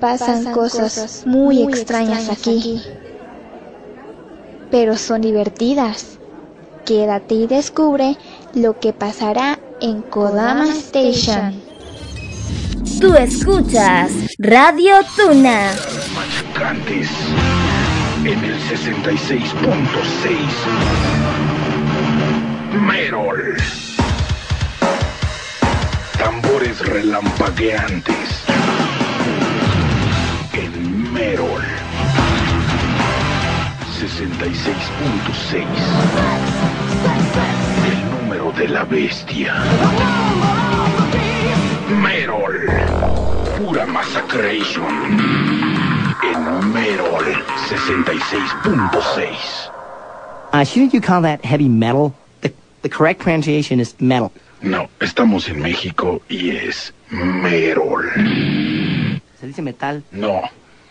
[0.00, 2.82] Pasan, cosas, muy, extrañas, aquí.
[4.70, 6.18] Pero son divertidas.
[6.86, 8.16] Quédate y descubre
[8.54, 11.60] lo que pasará en Kodama Station.
[13.00, 15.70] Tú escuchas Radio Tuna.
[16.14, 17.10] Machacantes
[18.24, 19.50] en el 66.6.
[22.80, 23.56] Merol.
[26.18, 28.44] Tambores relampagueantes
[31.20, 31.60] Merol.
[34.00, 35.66] 66.6.
[37.90, 39.54] El número de la bestia.
[42.02, 42.70] Merol.
[43.58, 45.20] Pura Massacration.
[46.24, 47.24] En Merol
[47.68, 49.68] 66.6.
[50.54, 52.14] Uh, shouldn't you call that heavy metal?
[52.40, 52.50] The,
[52.80, 54.32] the correct pronunciation is metal.
[54.62, 58.10] No, estamos en México y es Merol.
[59.38, 60.02] Se dice metal.
[60.12, 60.48] No,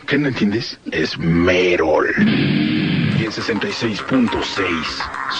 [0.09, 0.79] ¿qué no entiendes?
[0.91, 2.07] Es Merol.
[2.17, 4.41] Y en 66.6,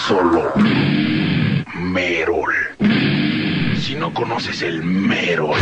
[0.06, 0.52] solo
[1.74, 2.54] Merol.
[3.76, 5.58] Si no conoces el Merol,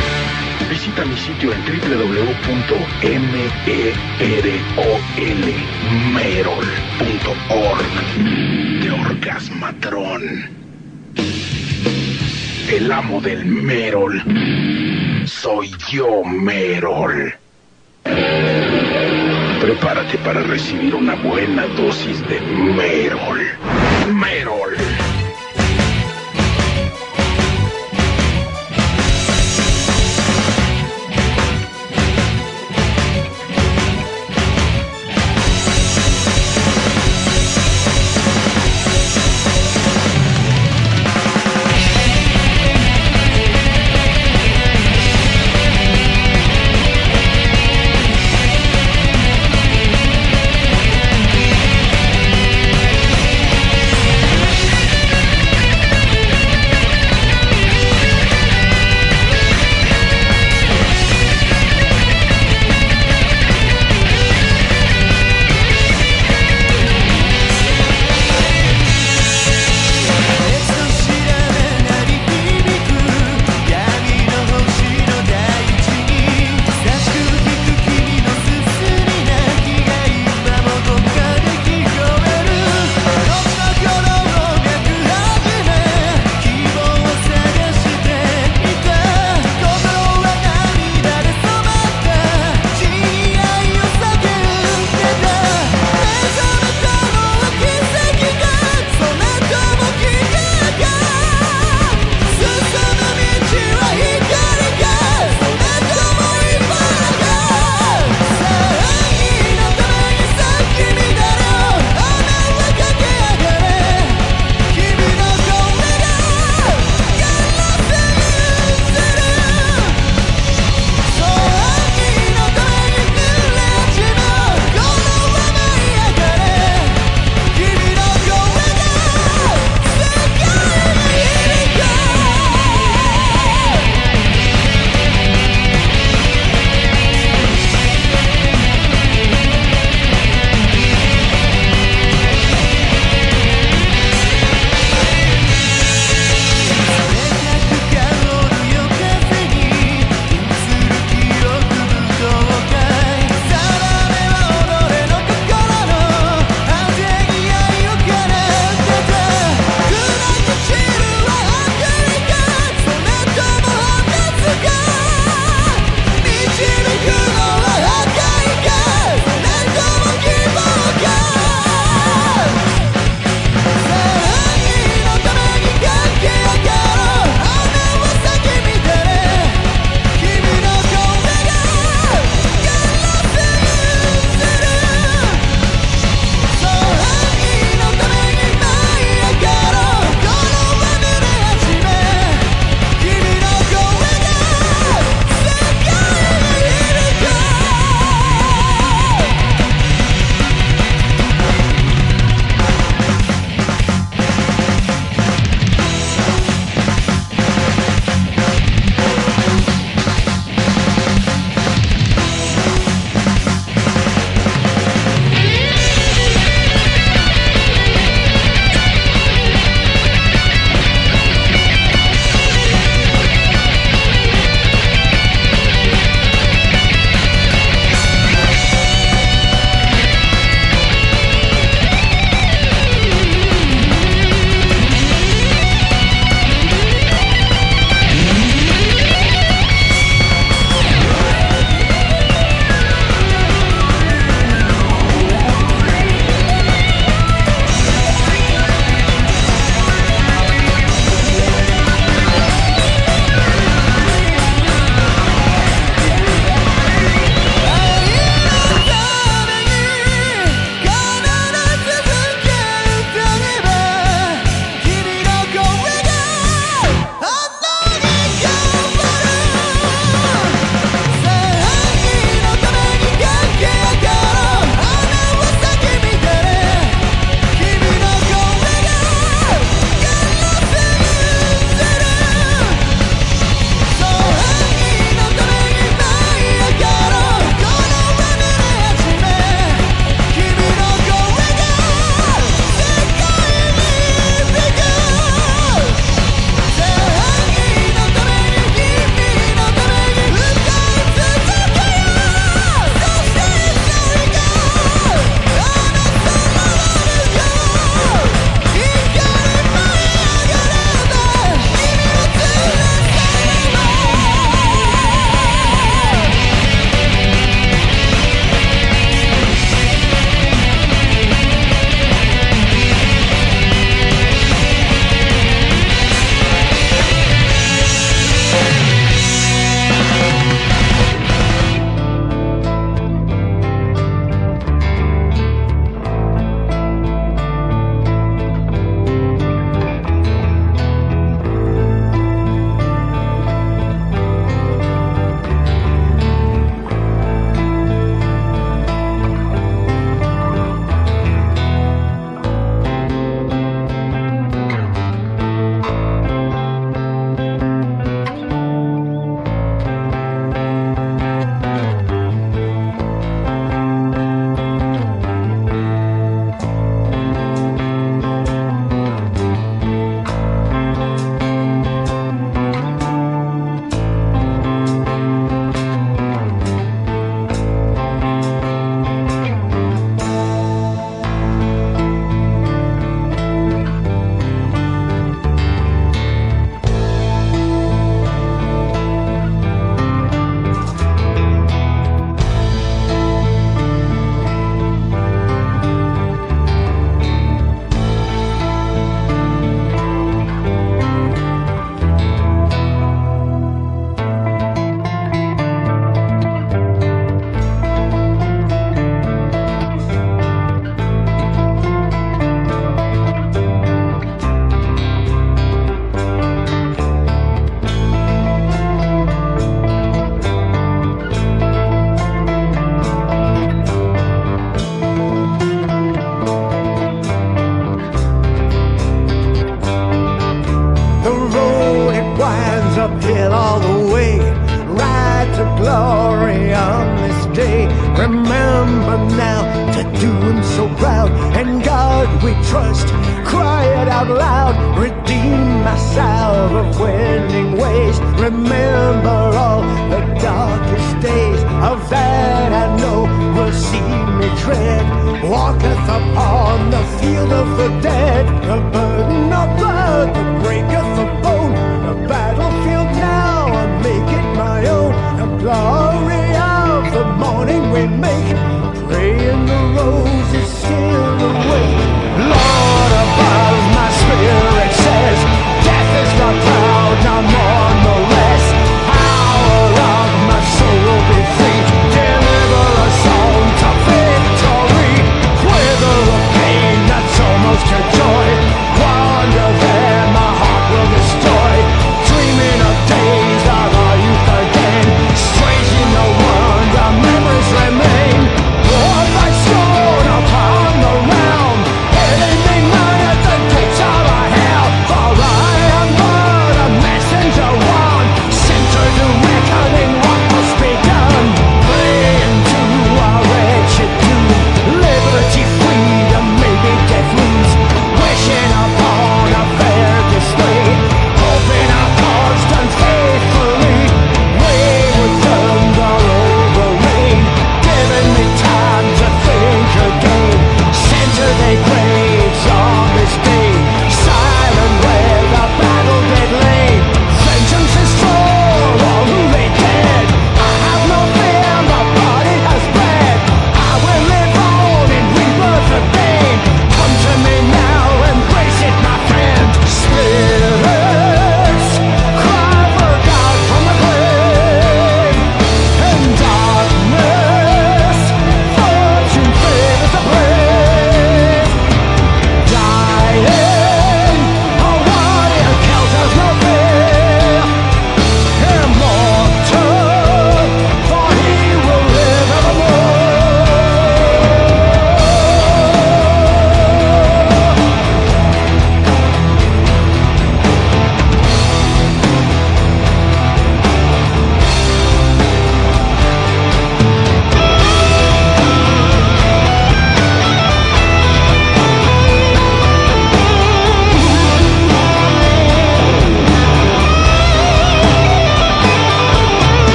[0.68, 2.42] visita mi sitio en www.merol.org
[8.82, 10.50] de Orgasmatrón.
[12.70, 14.22] El amo del Merol.
[15.26, 17.32] Soy yo, Merol.
[19.60, 23.40] Prepárate para recibir una buena dosis de Merol.
[24.12, 24.76] Merol.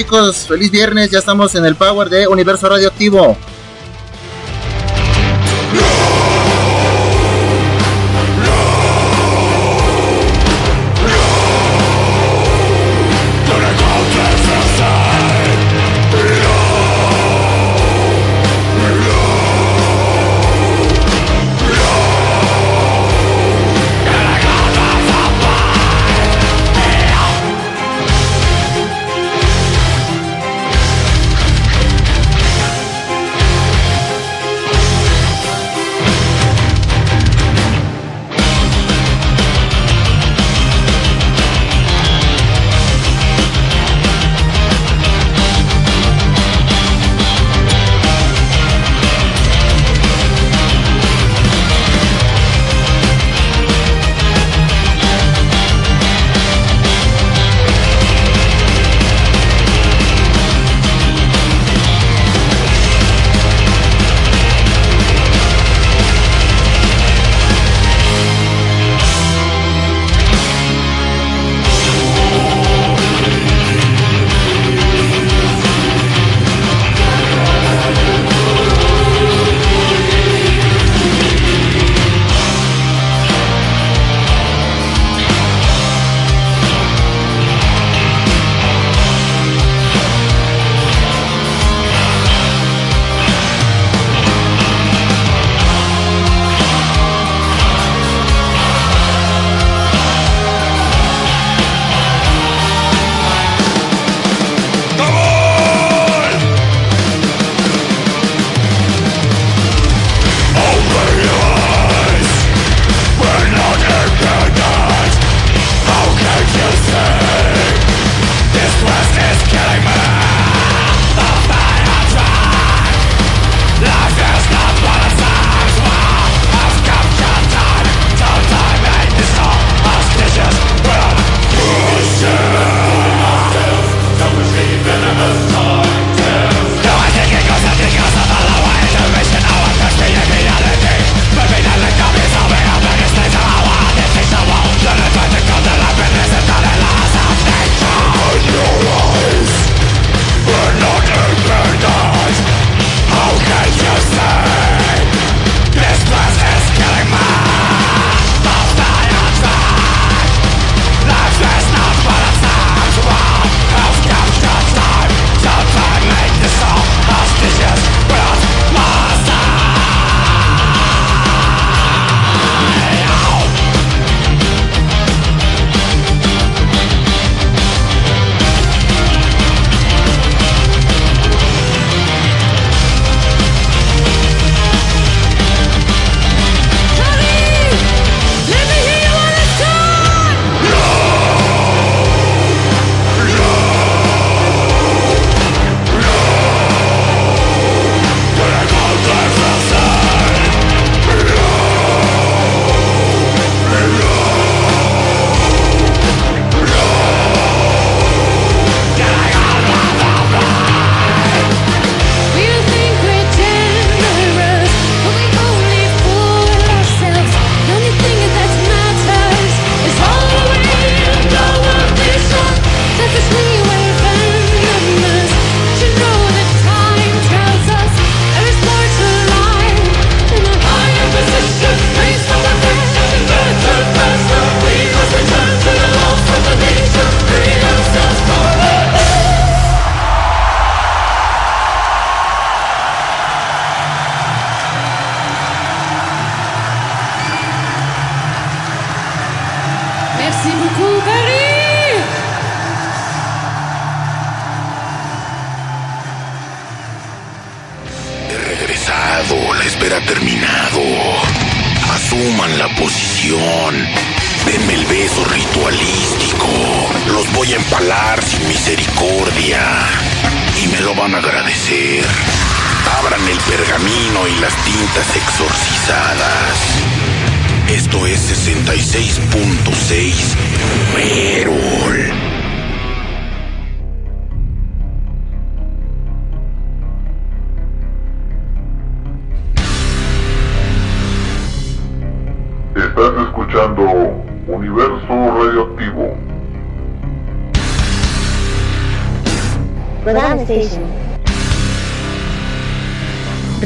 [0.00, 3.36] Chicos, feliz viernes, ya estamos en el Power de Universo Radioactivo.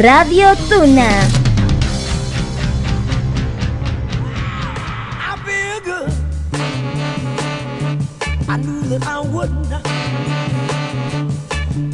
[0.05, 1.09] Radio Tuna.
[5.17, 6.13] I feel good.
[8.47, 9.73] I knew that I wouldn't.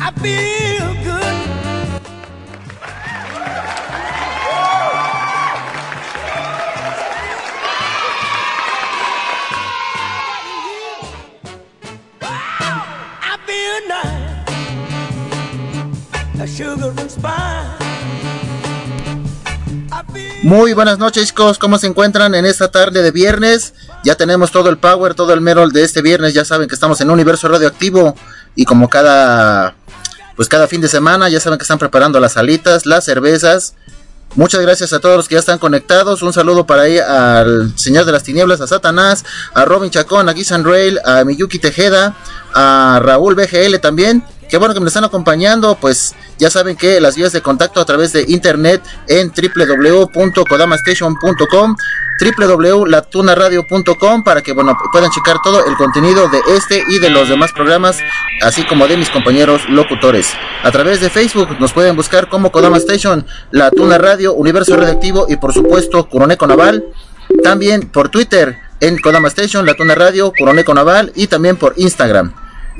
[0.03, 1.37] I feel good.
[13.23, 14.51] I feel nice.
[16.41, 17.90] A sugar and spice.
[20.43, 23.75] Muy buenas noches chicos, ¿cómo se encuentran en esta tarde de viernes?
[24.05, 26.99] Ya tenemos todo el power, todo el merol de este viernes, ya saben que estamos
[27.03, 28.15] en un universo radioactivo
[28.55, 29.75] y como cada
[30.37, 33.75] pues cada fin de semana ya saben que están preparando las alitas, las cervezas.
[34.35, 36.23] Muchas gracias a todos los que ya están conectados.
[36.23, 40.33] Un saludo para ahí al Señor de las Tinieblas, a Satanás, a Robin Chacón, a
[40.33, 42.17] Gisan Rail, a Miyuki Tejeda,
[42.55, 44.25] a Raúl BGL también.
[44.49, 47.85] Qué bueno que me están acompañando, pues ya saben que las vías de contacto a
[47.85, 51.77] través de internet en www.kodamastation.com
[52.21, 57.53] www.latunaradio.com para que bueno puedan checar todo el contenido de este y de los demás
[57.53, 57.99] programas
[58.43, 60.29] así como de mis compañeros locutores.
[60.63, 65.27] A través de Facebook nos pueden buscar como Kodama Station La Tuna Radio Universo Radioactivo
[65.29, 66.85] y por supuesto Curoneco Naval.
[67.43, 72.33] También por Twitter en Kodama Station La Tuna Radio Curoneco Naval y también por Instagram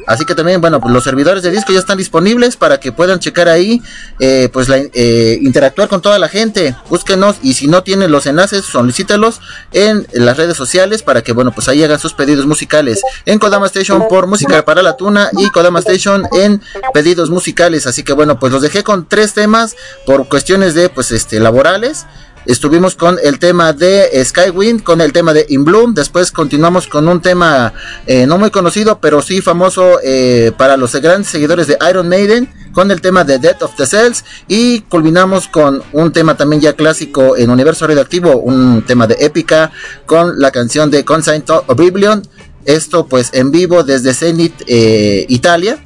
[0.07, 3.19] Así que también, bueno, pues los servidores de disco ya están disponibles para que puedan
[3.19, 3.83] checar ahí,
[4.19, 6.75] eh, pues eh, interactuar con toda la gente.
[6.89, 9.41] Búsquenos y si no tienen los enlaces, solicítelos
[9.73, 13.03] en las redes sociales para que, bueno, pues ahí hagan sus pedidos musicales.
[13.27, 16.61] En Kodama Station por Música para la Tuna y Kodama Station en
[16.93, 17.87] pedidos musicales.
[17.87, 22.07] Así que, bueno, pues los dejé con tres temas por cuestiones de, pues, este, laborales.
[22.47, 25.93] Estuvimos con el tema de Skywind, con el tema de In Bloom.
[25.93, 27.75] Después continuamos con un tema
[28.07, 32.49] eh, no muy conocido, pero sí famoso eh, para los grandes seguidores de Iron Maiden,
[32.73, 34.25] con el tema de Death of the Cells.
[34.49, 39.71] Y culminamos con un tema también ya clásico en Universo Radioactivo, un tema de épica,
[40.07, 42.23] con la canción de Consign Oblivion.
[42.65, 45.79] Esto pues en vivo desde Zenith, eh, Italia.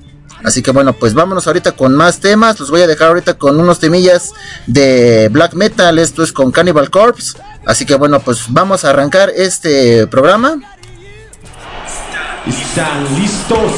[0.44, 2.60] Así que bueno, pues vámonos ahorita con más temas.
[2.60, 4.32] Los voy a dejar ahorita con unos temillas
[4.66, 5.98] de black metal.
[5.98, 7.38] Esto es con Cannibal Corpse.
[7.66, 10.58] Así que bueno, pues vamos a arrancar este programa.
[12.46, 13.72] ¿Están listos?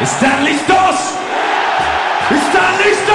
[0.00, 0.96] ¿Están listos?
[2.30, 3.09] ¿Están listos?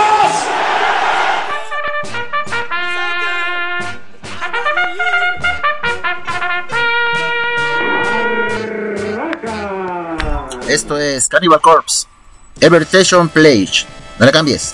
[10.76, 12.06] Esto es Cannibal Corpse.
[12.60, 13.86] Evertation Plage.
[14.20, 14.74] No le cambies.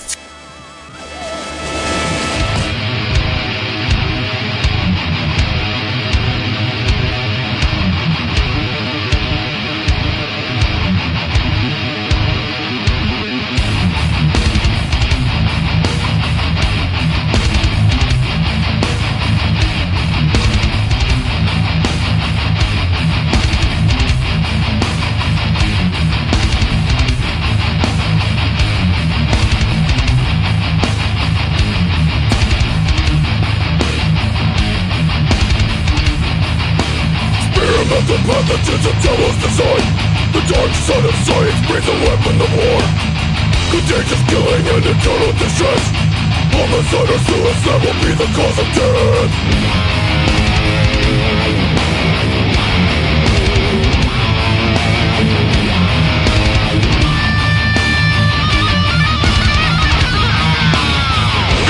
[47.62, 49.32] Suicide will be the cause of death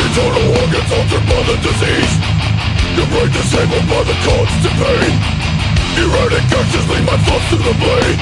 [0.02, 2.14] Internal organs altered by the disease
[2.96, 5.14] Your brain disabled by the constant pain
[5.98, 8.20] Erratic actions lead my thoughts to the blade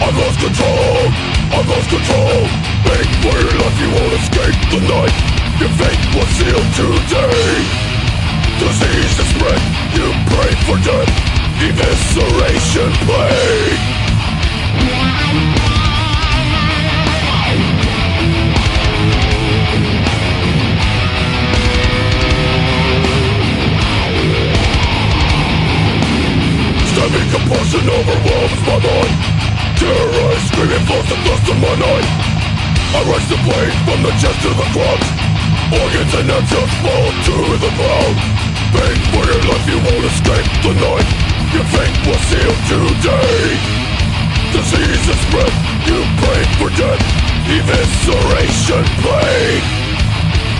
[0.00, 1.10] I've lost control,
[1.58, 2.42] I've lost control
[2.86, 7.50] Beg for your life, you won't escape the night Your fate was sealed today.
[8.62, 9.58] Disease is spread,
[9.90, 11.10] you pray for death.
[11.58, 13.82] Evisceration plague.
[26.86, 29.14] Stabbing compulsion overwhelms my mind.
[29.74, 32.08] Terrorized, screaming flows the dust of my night.
[32.94, 35.17] I rise the blade from the chest to the crotch
[35.68, 38.16] Organs and entrails fall to the ground
[38.72, 41.08] Beg for your life, you won't escape the night
[41.52, 43.52] Your fate was sealed today
[44.56, 45.52] Disease is spread,
[45.84, 47.04] you pray for death
[47.52, 49.66] Evisceration plague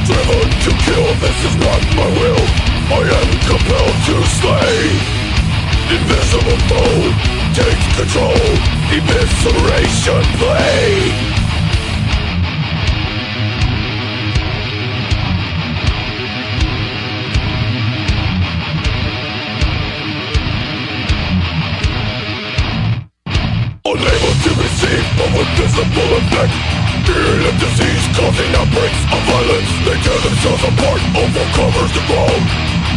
[0.04, 2.44] Driven to kill, this is not my will
[2.92, 5.18] I am compelled to slay
[5.88, 8.36] Invisible foe takes control.
[8.92, 11.27] Evisceration desperation
[24.88, 26.54] receive of a visible effect
[27.04, 29.70] Fearing of disease causing outbreaks of violence.
[29.84, 32.44] They tear themselves apart, overcovers the ground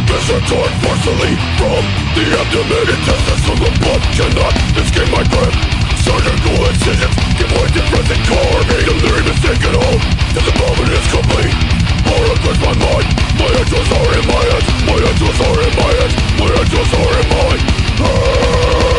[0.08, 1.82] Misretort forcefully from
[2.16, 4.02] the abdomen Intestines from the blood.
[4.16, 5.54] Cannot escape my grip
[6.04, 10.02] Surgical incisions give way to present carnage Delirium is taken hold,
[10.34, 11.56] this abdomen is complete.
[12.08, 14.64] Horror grips my mind, my angels are in my head.
[14.84, 18.91] My angels are in my head, my angels are in my head ah.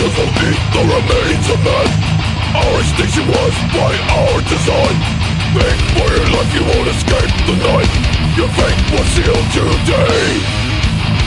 [0.00, 1.88] Will eat the remains of man.
[2.56, 4.96] Our extinction was by our design.
[5.52, 7.92] Think for your life you won't escape the night.
[8.32, 10.40] Your fate was sealed today.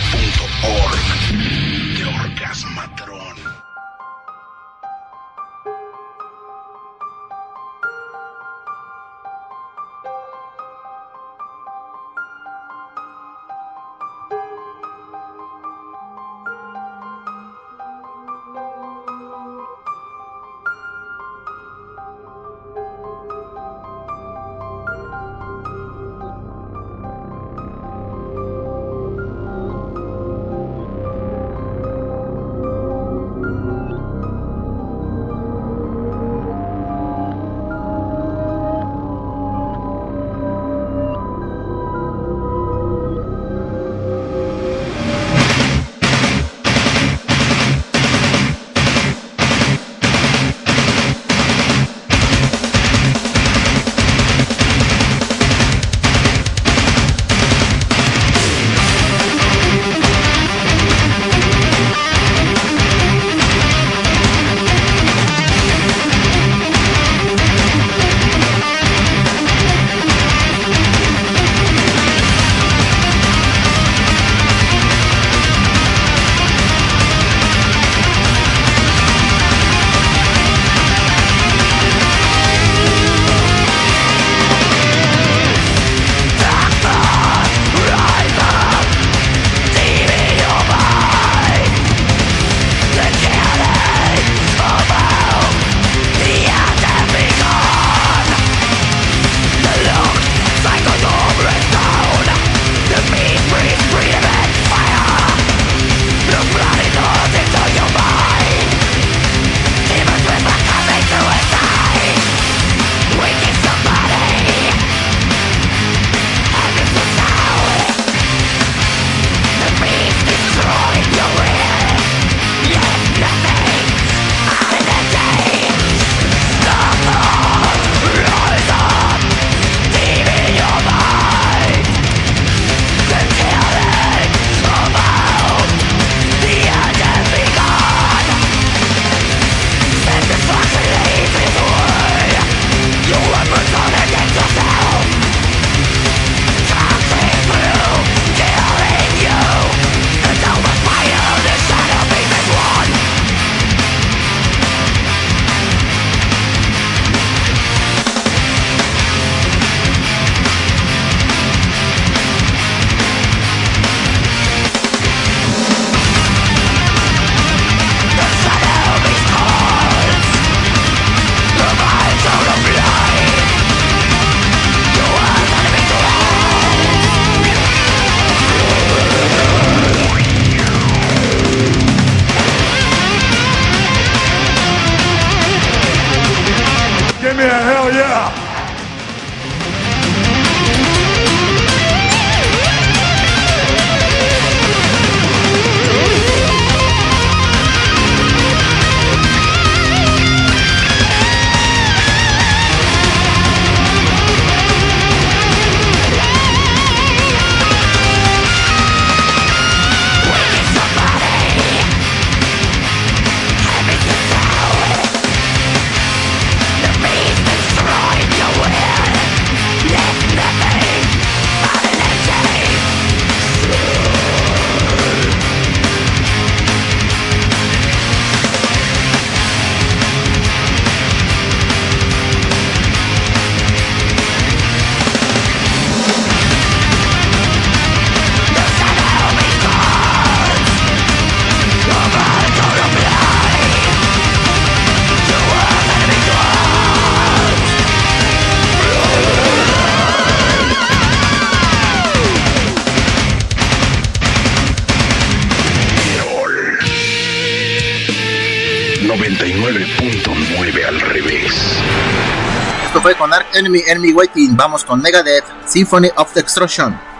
[263.21, 267.10] con Ark Enemy, Enemy Waiting, vamos con Megadeth, Symphony of Destruction.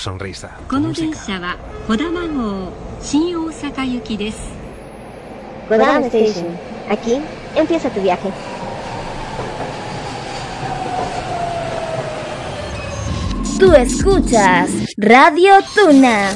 [0.00, 0.56] sonrisa.
[5.68, 6.46] Kodama Station.
[6.90, 7.20] Aquí
[7.54, 8.30] empieza tu viaje.
[13.58, 16.30] Tú escuchas Radio Tuna.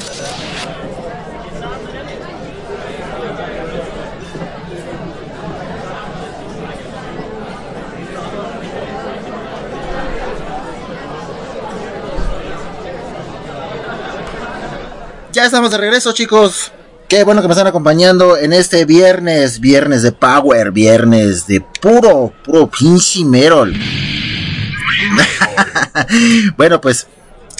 [15.35, 16.71] Ya estamos de regreso, chicos.
[17.09, 22.31] Qué bueno que me están acompañando en este viernes, viernes de Power, viernes de puro,
[22.41, 23.73] puro pinche Merol.
[26.55, 27.07] bueno, pues,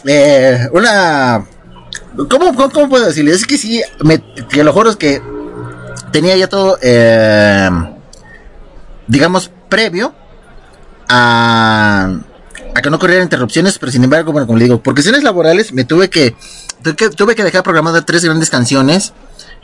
[0.05, 1.45] eh, una...
[2.29, 3.41] ¿Cómo, cómo, puedo decirles?
[3.41, 5.21] Es que sí, me, te lo juro es que
[6.13, 7.69] tenía ya todo, eh,
[9.05, 10.15] digamos, previo
[11.09, 12.19] a,
[12.75, 15.71] a que no ocurrieran interrupciones, pero sin embargo, bueno, como le digo, por cuestiones laborales
[15.71, 16.35] me tuve que,
[17.15, 19.13] tuve que, dejar programadas tres grandes canciones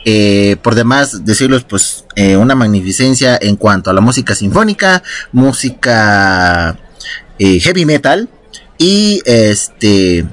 [0.04, 6.76] eh, por demás decirlos pues eh, una magnificencia en cuanto a la música sinfónica música
[7.38, 8.28] eh, heavy metal
[8.78, 10.26] y este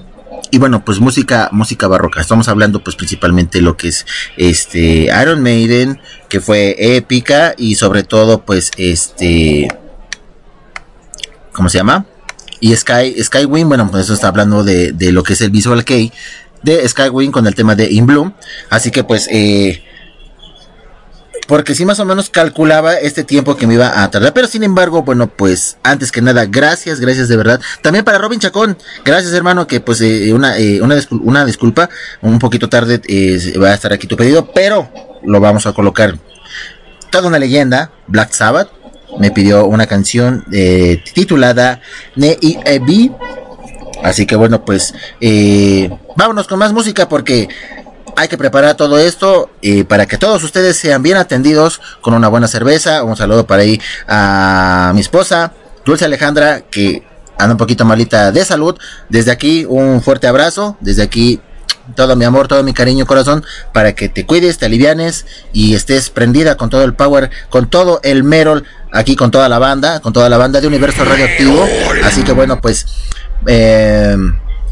[0.49, 2.21] y bueno pues música música barroca.
[2.21, 4.07] Estamos hablando pues principalmente lo que es
[4.37, 5.99] este Iron Maiden
[6.29, 9.67] que fue épica y sobre todo pues este
[11.51, 12.07] cómo se llama
[12.59, 15.85] y Sky Skywing bueno pues eso está hablando de, de lo que es el Visual
[15.85, 16.11] Kei
[16.63, 18.33] de Skywing con el tema de In Bloom.
[18.69, 19.83] Así que pues, eh,
[21.47, 24.33] porque sí más o menos calculaba este tiempo que me iba a tardar.
[24.33, 27.59] Pero sin embargo, bueno, pues antes que nada, gracias, gracias de verdad.
[27.81, 31.89] También para Robin Chacón, gracias hermano, que pues eh, una, eh, una, una, disculpa,
[32.21, 34.91] un poquito tarde eh, va a estar aquí tu pedido, pero
[35.23, 36.17] lo vamos a colocar.
[37.09, 38.69] Toda una leyenda, Black Sabbath,
[39.19, 41.81] me pidió una canción eh, titulada
[42.15, 43.11] Ne Ebi
[44.03, 47.49] Así que bueno, pues eh, vámonos con más música porque
[48.15, 52.27] hay que preparar todo esto eh, para que todos ustedes sean bien atendidos con una
[52.27, 53.03] buena cerveza.
[53.03, 55.53] Un saludo para ahí a mi esposa,
[55.85, 57.03] Dulce Alejandra, que
[57.37, 58.77] anda un poquito malita de salud.
[59.09, 61.41] Desde aquí un fuerte abrazo, desde aquí
[61.95, 63.43] todo mi amor, todo mi cariño, corazón,
[63.73, 67.99] para que te cuides, te alivianes y estés prendida con todo el power, con todo
[68.03, 71.65] el Merol, aquí con toda la banda, con toda la banda de Universo Radioactivo.
[72.03, 72.85] Así que bueno, pues
[73.47, 74.15] eh,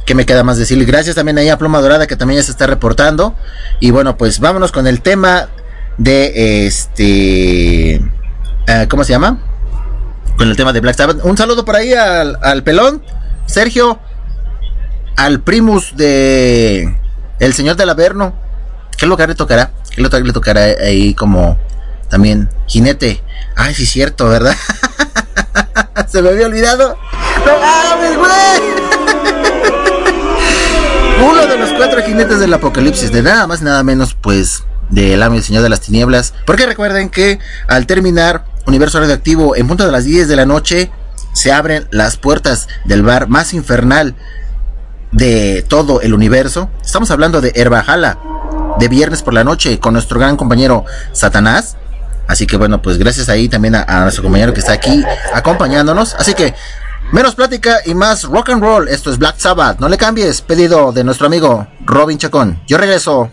[0.07, 0.84] ¿Qué me queda más decir?
[0.86, 3.36] Gracias también ahí a Pluma Dorada que también ya se está reportando.
[3.82, 5.49] Y bueno, pues vámonos con el tema
[5.97, 7.95] de este...
[7.95, 9.38] Eh, ¿Cómo se llama?
[10.38, 11.26] Con el tema de Black Sabbath.
[11.26, 13.03] Un saludo por ahí al, al pelón,
[13.47, 13.99] Sergio,
[15.18, 16.97] al primus de
[17.39, 18.34] El Señor del Averno.
[18.95, 19.72] ¿Qué lugar le tocará?
[19.93, 21.57] ¿Qué lugar le tocará ahí como
[22.10, 23.24] también jinete?
[23.55, 24.55] Ay, sí, cierto, ¿verdad?
[26.08, 26.97] Se me había olvidado.
[27.45, 28.62] ¡No güey!
[31.30, 35.36] Uno de los cuatro jinetes del apocalipsis, de nada más, nada menos, pues, del amo
[35.36, 36.34] y el señor de las tinieblas.
[36.45, 40.91] Porque recuerden que al terminar Universo Radioactivo en punto de las 10 de la noche,
[41.34, 44.16] se abren las puertas del bar más infernal
[45.12, 46.70] de todo el universo.
[46.84, 48.20] Estamos hablando de Herbajala,
[48.80, 51.78] de viernes por la noche, con nuestro gran compañero Satanás.
[52.28, 55.03] Así que bueno, pues gracias ahí también a, nuestro compañero que está aquí
[55.34, 56.15] acompañándonos.
[56.15, 56.53] Así que
[57.09, 58.89] Menos plática y más rock and roll.
[58.89, 59.80] Esto es Black Sabbath.
[59.80, 60.41] No le cambies.
[60.41, 62.61] Pedido de nuestro amigo Robin Chacón.
[62.67, 63.32] Yo regreso.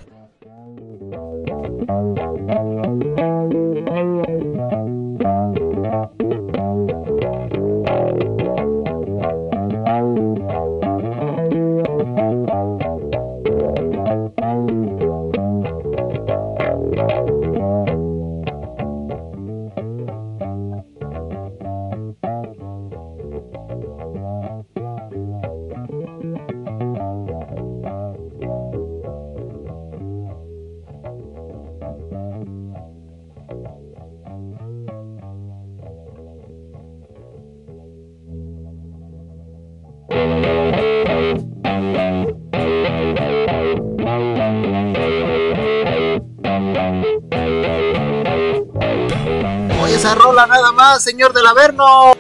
[50.99, 52.13] Señor del Averno.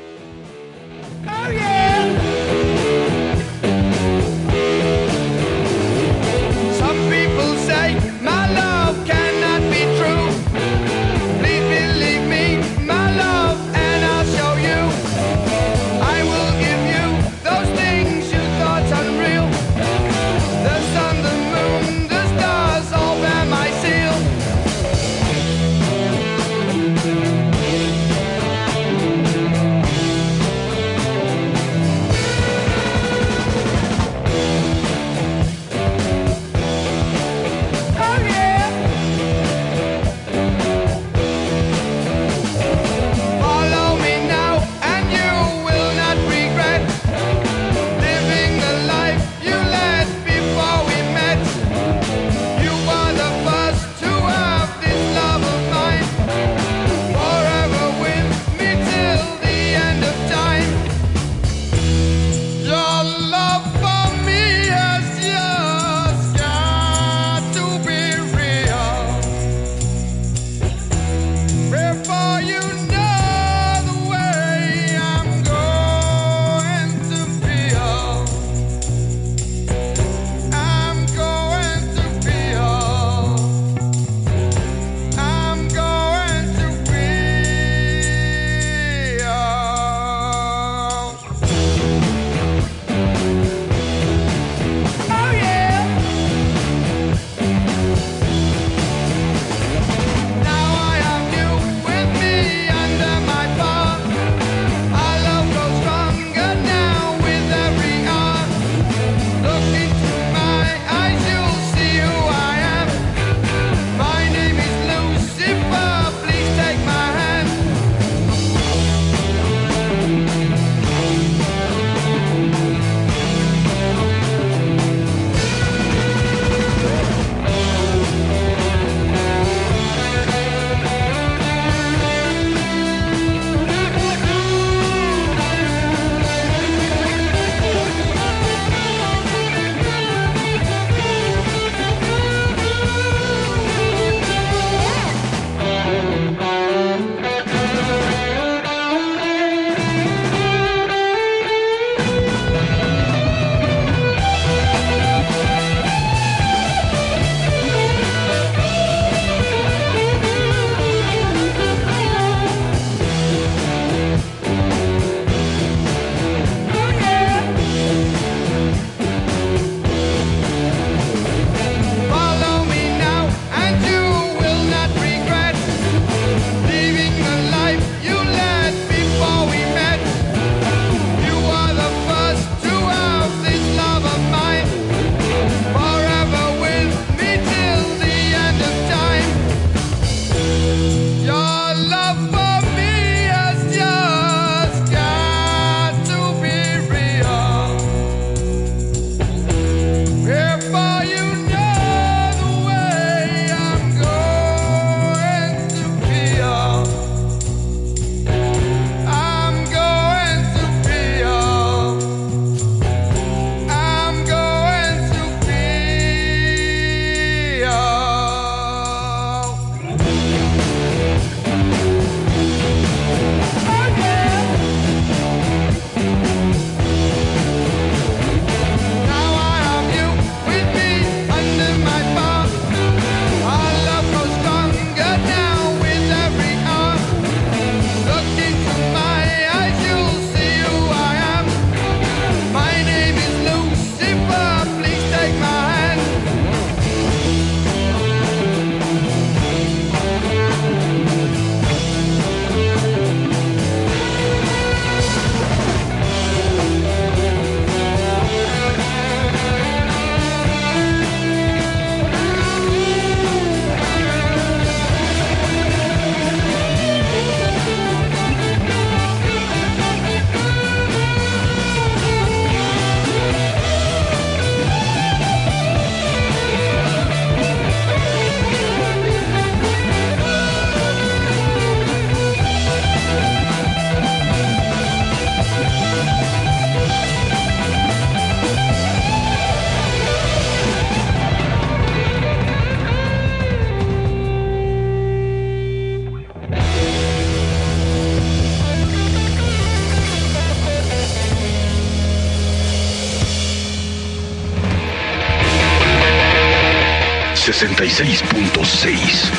[307.54, 309.30] 66.6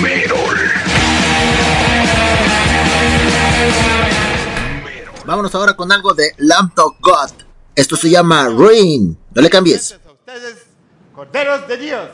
[0.00, 0.56] Merol.
[5.26, 7.30] Vámonos ahora con algo de Lamb of God.
[7.76, 9.18] Esto se llama Rain.
[9.34, 9.98] No le cambies.
[11.14, 12.08] Corderos de Dios.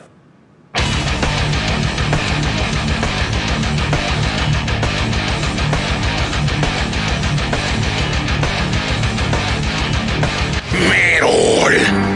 [10.89, 12.14] Merol.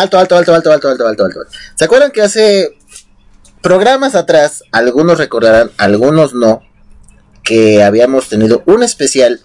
[0.00, 1.40] Alto, alto, alto, alto, alto, alto, alto, alto.
[1.74, 2.74] ¿Se acuerdan que hace
[3.60, 6.62] programas atrás, algunos recordarán, algunos no,
[7.42, 9.42] que habíamos tenido un especial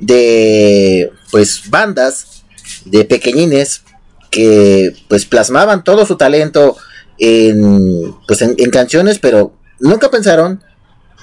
[0.00, 2.44] de, pues, bandas
[2.84, 3.82] de pequeñines
[4.30, 6.76] que, pues, plasmaban todo su talento
[7.18, 10.62] en, pues, en, en canciones, pero nunca pensaron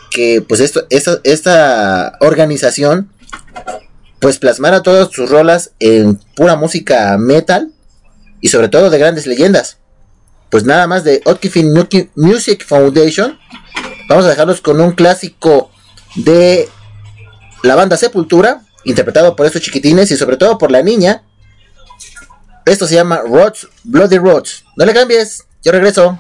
[0.10, 3.12] que, pues, esto, esta, esta organización,
[4.20, 7.72] pues, plasmara todas sus rolas en pura música metal
[8.42, 9.78] y sobre todo de grandes leyendas.
[10.50, 11.74] Pues nada más de Otkifin
[12.16, 13.40] Music Foundation.
[14.10, 15.72] Vamos a dejarlos con un clásico
[16.16, 16.68] de
[17.64, 18.64] la banda Sepultura.
[18.84, 21.24] interpretado por estos chiquitines y sobre todo por la niña.
[22.66, 24.66] Esto se llama Rods, Bloody Rods.
[24.76, 26.18] No le cambies, yo regreso.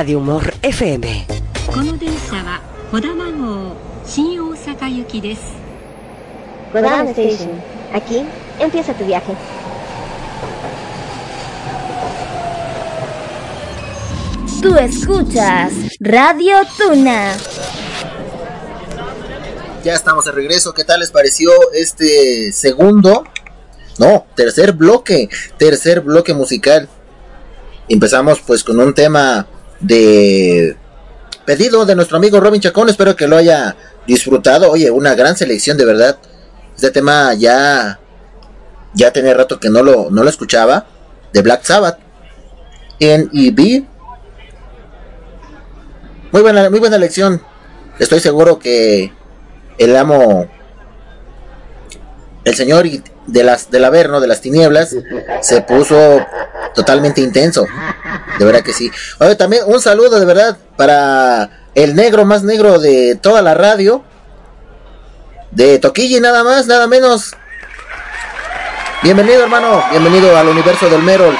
[0.00, 1.26] Radio Humor FM.
[6.72, 7.50] Kodama Station.
[7.92, 8.24] Aquí
[8.58, 9.34] empieza tu viaje.
[14.62, 15.70] Tú escuchas
[16.00, 17.36] Radio Tuna.
[19.84, 20.72] Ya estamos de regreso.
[20.72, 23.24] ¿Qué tal les pareció este segundo?
[23.98, 25.28] No, tercer bloque.
[25.58, 26.88] Tercer bloque musical.
[27.86, 29.46] Empezamos pues con un tema
[29.80, 30.76] de
[31.44, 32.88] pedido de nuestro amigo Robin Chacón.
[32.88, 33.76] Espero que lo haya
[34.06, 34.70] disfrutado.
[34.70, 36.18] Oye, una gran selección de verdad.
[36.74, 37.98] Este tema ya
[38.94, 40.86] ya tenía rato que no lo, no lo escuchaba.
[41.32, 41.98] De Black Sabbath.
[42.98, 43.84] En EB.
[46.32, 47.42] Muy buena, muy buena lección.
[47.98, 49.12] Estoy seguro que
[49.78, 50.48] el amo,
[52.44, 52.86] el señor
[53.32, 54.94] de las del Averno, de las tinieblas,
[55.40, 56.26] se puso
[56.74, 57.66] totalmente intenso.
[58.38, 58.90] De verdad que sí.
[59.18, 64.02] Oye, también un saludo de verdad para el negro más negro de toda la radio.
[65.50, 67.32] De Toquille, nada más, nada menos.
[69.02, 69.82] Bienvenido, hermano.
[69.90, 71.36] Bienvenido al universo del Merol.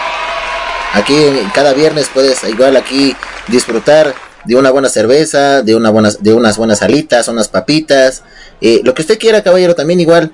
[0.95, 1.14] Aquí
[1.55, 3.16] cada viernes puedes igual aquí
[3.47, 4.14] disfrutar
[4.45, 8.22] de una buena cerveza, de una buena, de unas buenas alitas, unas papitas,
[8.61, 10.32] eh, lo que usted quiera, caballero, también igual.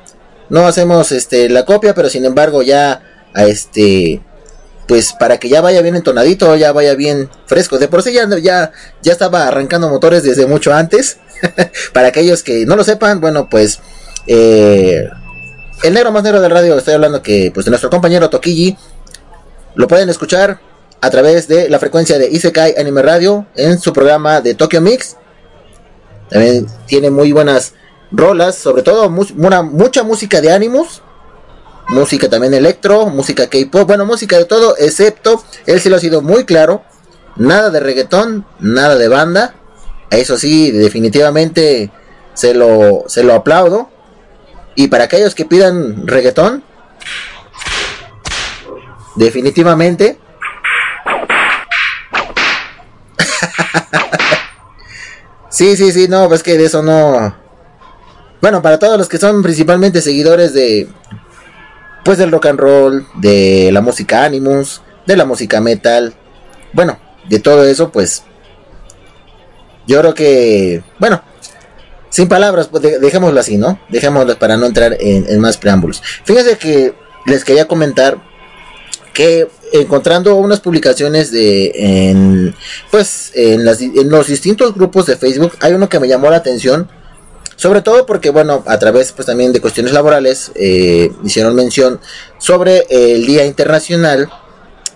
[0.49, 3.03] No hacemos este la copia, pero sin embargo ya
[3.35, 4.21] a este
[4.87, 7.79] pues para que ya vaya bien entonadito, ya vaya bien fresco.
[7.79, 8.73] De por sí ya, ya,
[9.03, 11.19] ya estaba arrancando motores desde mucho antes.
[11.93, 13.81] para aquellos que no lo sepan, bueno, pues
[14.27, 15.09] eh,
[15.83, 18.77] el negro más negro del radio, estoy hablando que pues de nuestro compañero Toquilli,
[19.75, 20.61] lo pueden escuchar
[21.01, 25.17] a través de la frecuencia de Isekai Anime Radio en su programa de Tokyo Mix.
[26.31, 27.75] También tiene muy buenas
[28.11, 31.03] rolas, sobre todo mucha música de ánimos.
[31.89, 36.21] música también electro, música K-pop, bueno, música de todo, excepto, él sí lo ha sido
[36.21, 36.83] muy claro,
[37.37, 39.55] nada de reggaetón, nada de banda,
[40.11, 41.93] eso sí, definitivamente
[42.35, 43.89] se lo, se lo aplaudo.
[44.75, 46.65] Y para aquellos que pidan reggaetón,
[49.15, 50.19] definitivamente
[55.51, 57.46] sí, sí, sí, no, pues que de eso no.
[58.41, 60.89] Bueno, para todos los que son principalmente seguidores de.
[62.05, 66.15] Pues del rock and roll, de la música Animus, de la música metal.
[66.73, 68.23] Bueno, de todo eso, pues.
[69.87, 70.83] Yo creo que.
[70.99, 71.23] Bueno,
[72.11, 73.81] sin palabras, pues dejémoslo así, ¿no?
[73.89, 76.03] Dejémoslo para no entrar en, en más preámbulos.
[76.25, 76.95] Fíjense que
[77.27, 78.19] les quería comentar
[79.13, 82.55] que encontrando unas publicaciones de en,
[82.91, 86.37] pues en, las, en los distintos grupos de Facebook hay uno que me llamó la
[86.37, 86.89] atención
[87.57, 92.01] sobre todo porque bueno a través pues también de cuestiones laborales eh, hicieron mención
[92.39, 94.31] sobre el día internacional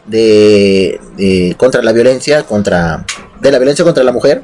[0.06, 3.04] de, contra la violencia contra
[3.40, 4.42] de la violencia contra la mujer.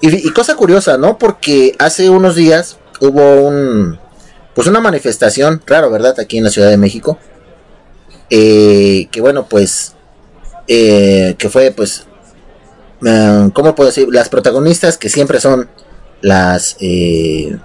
[0.00, 3.98] Y, cosa curiosa no porque hace unos días hubo un
[4.54, 7.18] pues una manifestación claro verdad aquí en la Ciudad de México
[8.30, 9.94] eh, que bueno, pues,
[10.66, 12.04] eh, que fue pues,
[13.04, 14.08] eh, ¿cómo puedo decir?
[14.10, 15.68] Las protagonistas que siempre son
[16.20, 17.56] las, eh,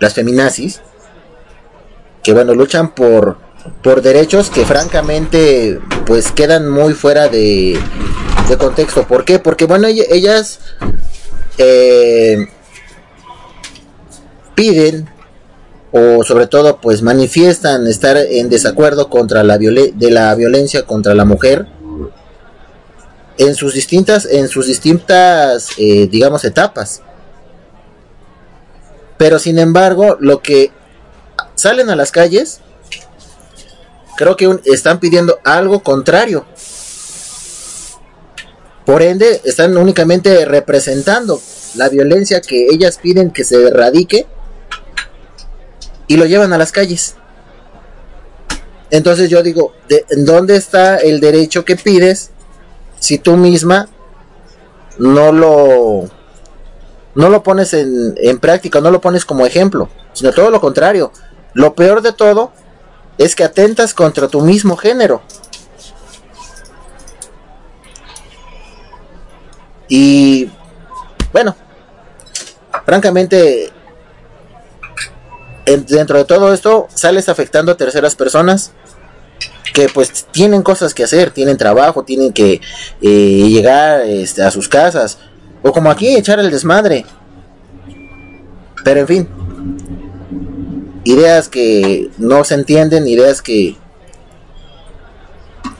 [0.00, 0.80] las feminazis,
[2.22, 3.38] que bueno, luchan por,
[3.82, 7.78] por derechos que francamente pues quedan muy fuera de,
[8.48, 9.06] de contexto.
[9.06, 9.38] ¿Por qué?
[9.38, 10.60] Porque bueno, ellas
[11.58, 12.46] eh,
[14.54, 15.08] piden
[15.92, 21.26] o sobre todo pues manifiestan estar en desacuerdo contra la de la violencia contra la
[21.26, 21.66] mujer
[23.38, 27.02] en sus distintas en sus distintas eh, digamos etapas
[29.16, 30.70] pero sin embargo lo que
[31.54, 32.60] salen a las calles
[34.16, 36.44] creo que están pidiendo algo contrario
[38.84, 41.40] por ende están únicamente representando
[41.74, 44.26] la violencia que ellas piden que se erradique
[46.06, 47.14] y lo llevan a las calles.
[48.90, 52.30] Entonces yo digo, ¿de dónde está el derecho que pides
[53.02, 53.88] si tú misma
[54.96, 56.08] no lo
[57.16, 61.10] no lo pones en, en práctica, no lo pones como ejemplo, sino todo lo contrario.
[61.52, 62.52] Lo peor de todo
[63.18, 65.20] es que atentas contra tu mismo género.
[69.88, 70.48] Y
[71.32, 71.56] bueno,
[72.86, 73.72] francamente
[75.66, 78.72] dentro de todo esto sales afectando a terceras personas
[79.72, 82.60] que pues tienen cosas que hacer, tienen trabajo, tienen que
[83.00, 85.18] eh, llegar este, a sus casas,
[85.62, 87.06] o como aquí echar el desmadre.
[88.84, 89.28] Pero en fin,
[91.04, 93.76] ideas que no se entienden, ideas que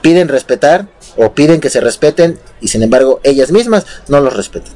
[0.01, 4.73] piden respetar o piden que se respeten y sin embargo ellas mismas no los respetan.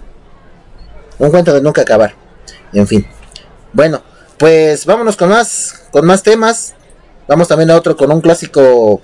[1.19, 2.13] Un cuento de nunca acabar.
[2.73, 3.05] En fin.
[3.73, 4.01] Bueno,
[4.37, 6.75] pues vámonos con más, con más temas.
[7.27, 9.01] Vamos también a otro con un clásico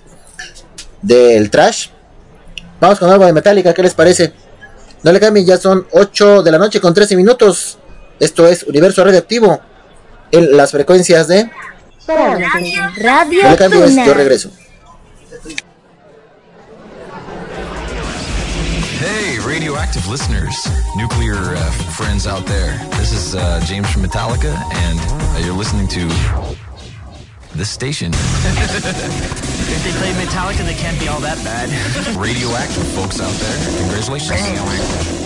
[1.01, 1.89] del trash.
[2.80, 4.34] Vamos con algo de Metallica, ¿qué les parece?
[5.03, 7.78] No le cambien, ya son 8 de la noche con 13 minutos.
[8.19, 9.59] Esto es Universo Radioactivo.
[10.32, 11.49] En las frecuencias de...
[12.07, 14.49] Radio no le cambies, yo regreso.
[18.99, 20.55] Hey, radioactive listeners,
[20.95, 22.78] nuclear uh, friends out there.
[22.97, 24.53] This is uh, James from Metallica,
[24.88, 26.07] and uh, you're listening to
[27.54, 28.12] this station.
[28.14, 31.70] if they play Metallica, they can't be all that bad.
[32.18, 35.22] radioactive folks out there, congratulations.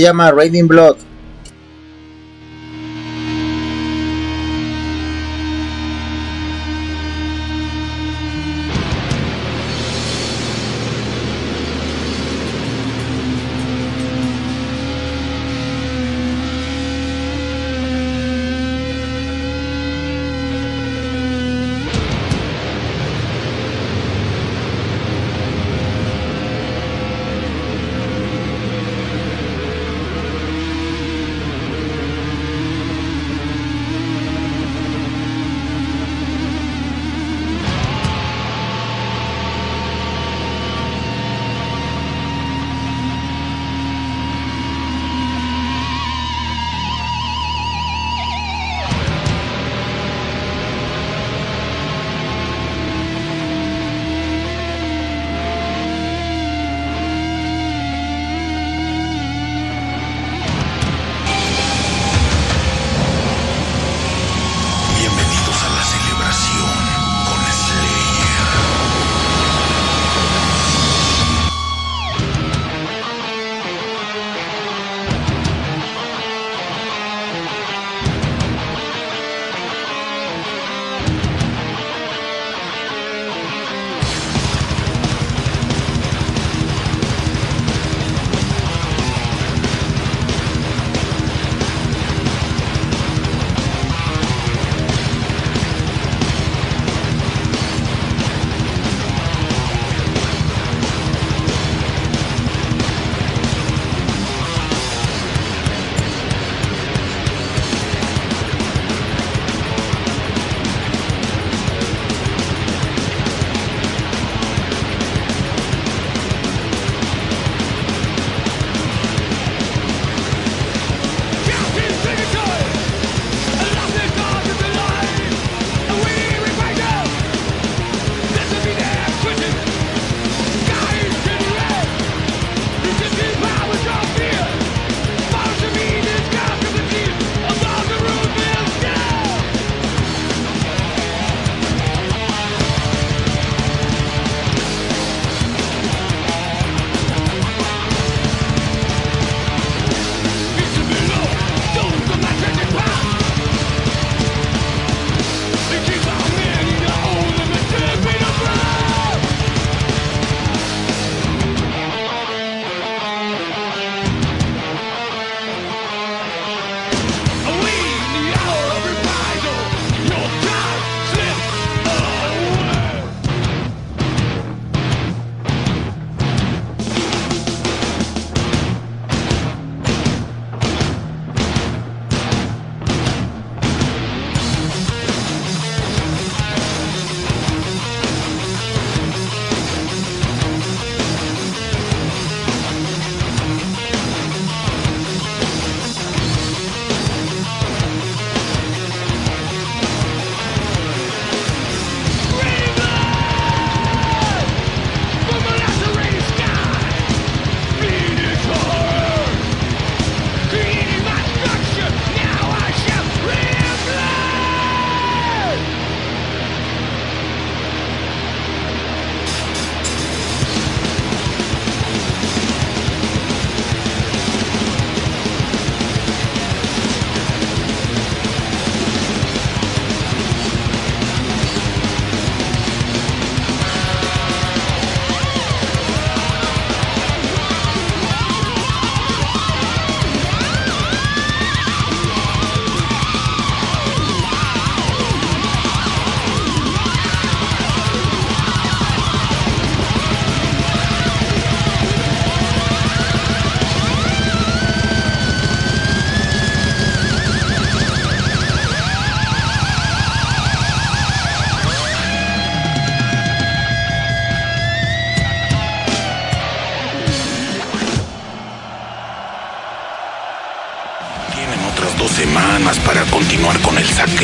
[0.00, 1.09] Se llama Raining Blood.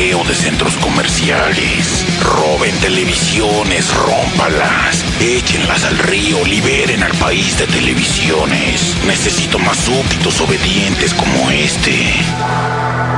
[0.07, 2.05] De centros comerciales.
[2.21, 5.03] Roben televisiones, rómpalas.
[5.19, 8.95] Échenlas al río, liberen al país de televisiones.
[9.05, 12.13] Necesito más súbditos obedientes como este.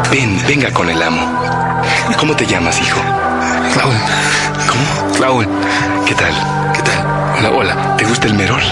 [0.10, 1.22] Ven, venga con el amo.
[2.18, 2.99] ¿Cómo te llamas, hijo?
[3.76, 3.95] Raúl.
[4.68, 5.18] ¿Cómo?
[5.20, 5.48] Raúl.
[6.07, 6.34] ¿Qué tal?
[6.74, 7.06] ¿Qué tal?
[7.38, 7.98] Hola, hola.
[7.98, 8.64] ¿Te gusta el merol?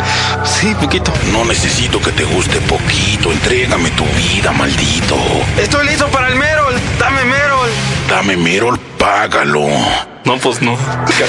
[0.44, 1.14] Sí, poquito.
[1.31, 3.31] No necesito que te guste poquito.
[3.31, 5.18] Entrégame tu vida, maldito.
[5.61, 6.73] Estoy listo para el merol.
[6.99, 7.69] Dame merol.
[8.10, 9.68] Dame Merol, págalo.
[10.24, 10.78] No, pues no.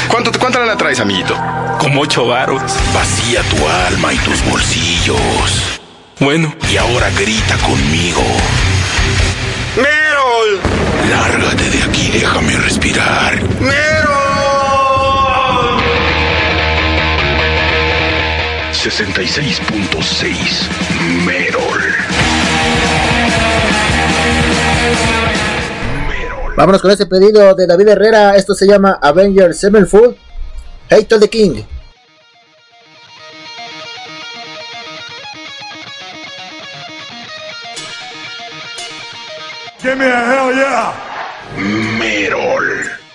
[0.09, 1.37] ¿Cuánto, ¿Cuánto la traes, amiguito?
[1.79, 2.63] Como ocho varos.
[2.95, 3.57] Vacía tu
[3.87, 5.81] alma y tus bolsillos.
[6.21, 6.55] Bueno.
[6.71, 8.23] Y ahora grita conmigo.
[9.77, 10.61] ¡Merol!
[11.11, 13.43] Lárgate de aquí, déjame respirar.
[13.61, 14.19] ¡Merol!
[18.73, 20.69] 66.6
[21.25, 21.83] Merol.
[26.59, 28.35] Vámonos con este pedido de David Herrera.
[28.35, 30.17] Esto se llama Avenger Sevenfold.
[30.91, 31.63] Hate to the King.
[39.81, 40.95] Give me a hell yeah.
[41.97, 43.08] Merol.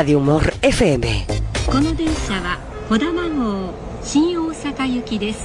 [0.00, 1.02] Radio Humor FM.
[1.66, 2.58] この電車は
[2.88, 5.40] 小玉号新大阪行きです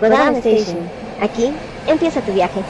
[0.00, 0.88] Kodama Station.
[1.20, 1.52] Aquí
[1.86, 2.62] empieza tu viaje.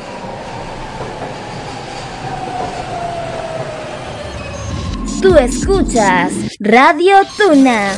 [5.22, 7.92] Tú escuchas Radio Tuna.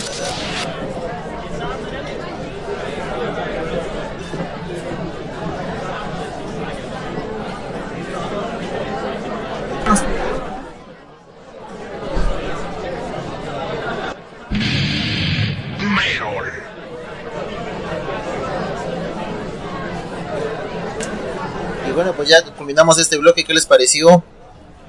[22.24, 23.44] Pues ya combinamos este bloque.
[23.44, 24.24] ¿Qué les pareció?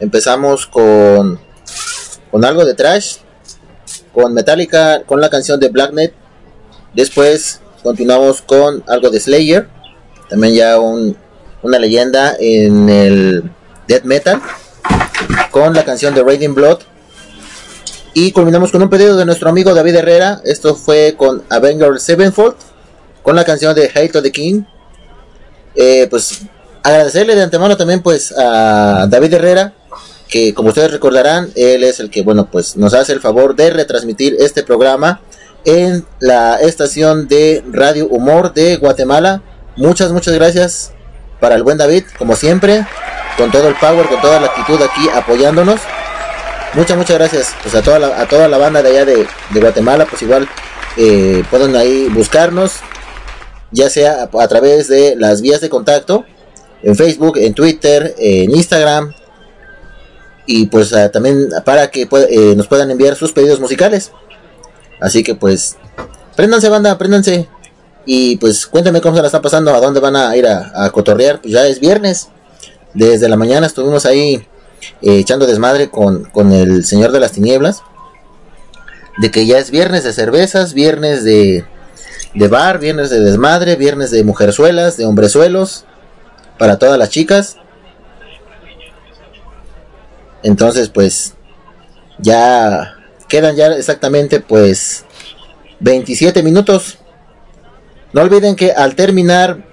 [0.00, 1.40] Empezamos con,
[2.30, 3.16] con algo de trash,
[4.12, 6.14] con Metallica, con la canción de Blacknet.
[6.94, 9.68] Después continuamos con algo de Slayer,
[10.30, 11.16] también ya un-
[11.62, 13.50] una leyenda en el
[13.88, 14.40] death metal,
[15.50, 16.78] con la canción de Raging Blood.
[18.12, 20.40] Y culminamos con un pedido de nuestro amigo David Herrera.
[20.44, 22.54] Esto fue con Avenger Sevenfold,
[23.24, 24.62] con la canción de Hate of the King.
[25.74, 26.42] Eh, pues
[26.84, 29.72] agradecerle de antemano también pues a David Herrera
[30.28, 33.70] que como ustedes recordarán él es el que bueno pues nos hace el favor de
[33.70, 35.20] retransmitir este programa
[35.64, 39.42] en la estación de Radio Humor de Guatemala.
[39.76, 40.92] Muchas muchas gracias
[41.40, 42.86] para el buen David como siempre
[43.38, 45.80] con todo el power con toda la actitud aquí apoyándonos.
[46.74, 49.26] Muchas muchas gracias pues a toda la, a toda la banda de allá de,
[49.58, 50.48] Guatemala pues igual
[50.98, 52.80] eh, pueden ahí buscarnos
[53.70, 56.26] ya sea a través de las vías de contacto
[56.84, 59.14] en Facebook, en Twitter, en Instagram
[60.46, 64.12] y pues ah, también para que eh, nos puedan enviar sus pedidos musicales.
[65.00, 65.76] Así que pues
[66.36, 67.48] préndanse banda, préndanse
[68.06, 70.90] y pues cuéntenme cómo se la están pasando, a dónde van a ir a, a
[70.90, 72.28] cotorrear, pues ya es viernes.
[72.92, 74.46] Desde la mañana estuvimos ahí
[75.00, 77.82] eh, echando desmadre con, con el Señor de las Tinieblas.
[79.18, 81.64] De que ya es viernes de cervezas, viernes de,
[82.34, 85.84] de bar, viernes de desmadre, viernes de mujerzuelas, de hombrezuelos,
[86.58, 87.56] para todas las chicas.
[90.42, 91.34] Entonces, pues,
[92.18, 92.94] ya
[93.28, 95.04] quedan ya exactamente, pues,
[95.80, 96.98] 27 minutos.
[98.12, 99.64] No olviden que al terminar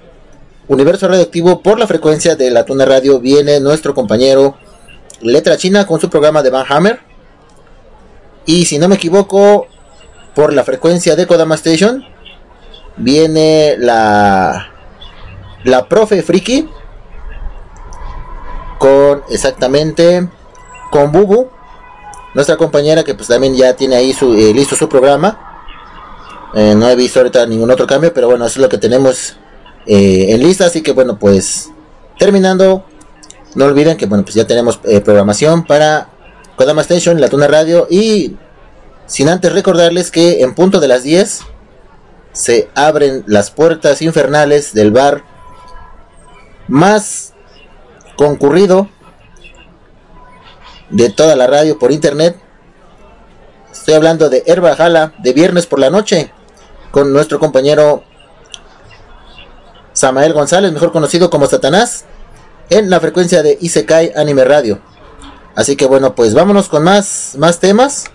[0.68, 4.58] Universo Radioactivo por la frecuencia de la Tuna Radio viene nuestro compañero
[5.22, 7.00] Letra China con su programa de Van Hammer.
[8.46, 9.68] Y si no me equivoco,
[10.34, 12.04] por la frecuencia de Kodama Station
[12.98, 14.71] viene la
[15.64, 16.68] la profe Friki
[18.78, 20.28] con exactamente
[20.90, 21.50] con Bubu,
[22.34, 25.48] nuestra compañera que pues también ya tiene ahí su eh, listo su programa.
[26.54, 29.38] Eh, no he visto ahorita ningún otro cambio, pero bueno, eso es lo que tenemos
[29.86, 31.70] eh, en lista, así que bueno, pues
[32.18, 32.84] terminando,
[33.56, 36.10] no olviden que bueno, pues ya tenemos programación para
[36.56, 38.36] Kodama Station, la Tuna Radio y
[39.06, 41.42] sin antes recordarles que en punto de las 10
[42.34, 45.24] se abren las puertas infernales del bar
[46.72, 47.34] más
[48.16, 48.88] concurrido
[50.90, 52.40] de toda la radio por internet.
[53.72, 56.32] Estoy hablando de Herba Jala de viernes por la noche
[56.92, 58.04] con nuestro compañero
[59.92, 62.06] Samael González, mejor conocido como Satanás,
[62.70, 64.82] en la frecuencia de Isekai Anime Radio.
[65.56, 68.06] Así que bueno, pues vámonos con más, más temas.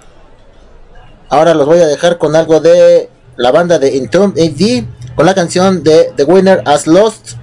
[1.28, 5.34] Ahora los voy a dejar con algo de la banda de Entomb AD con la
[5.34, 7.36] canción de The Winner Has Lost.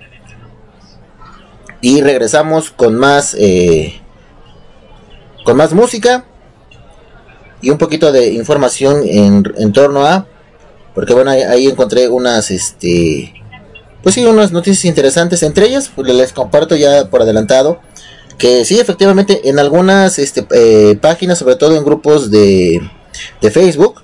[1.84, 4.02] Y regresamos con más eh,
[5.44, 6.24] con más música
[7.62, 10.26] y un poquito de información en, en torno a
[10.96, 13.34] porque bueno ahí, encontré unas este
[14.02, 15.44] pues sí unas noticias interesantes.
[15.44, 17.82] Entre ellas pues les comparto ya por adelantado
[18.38, 22.80] que sí efectivamente en algunas este, eh, páginas sobre todo en grupos de,
[23.42, 24.03] de Facebook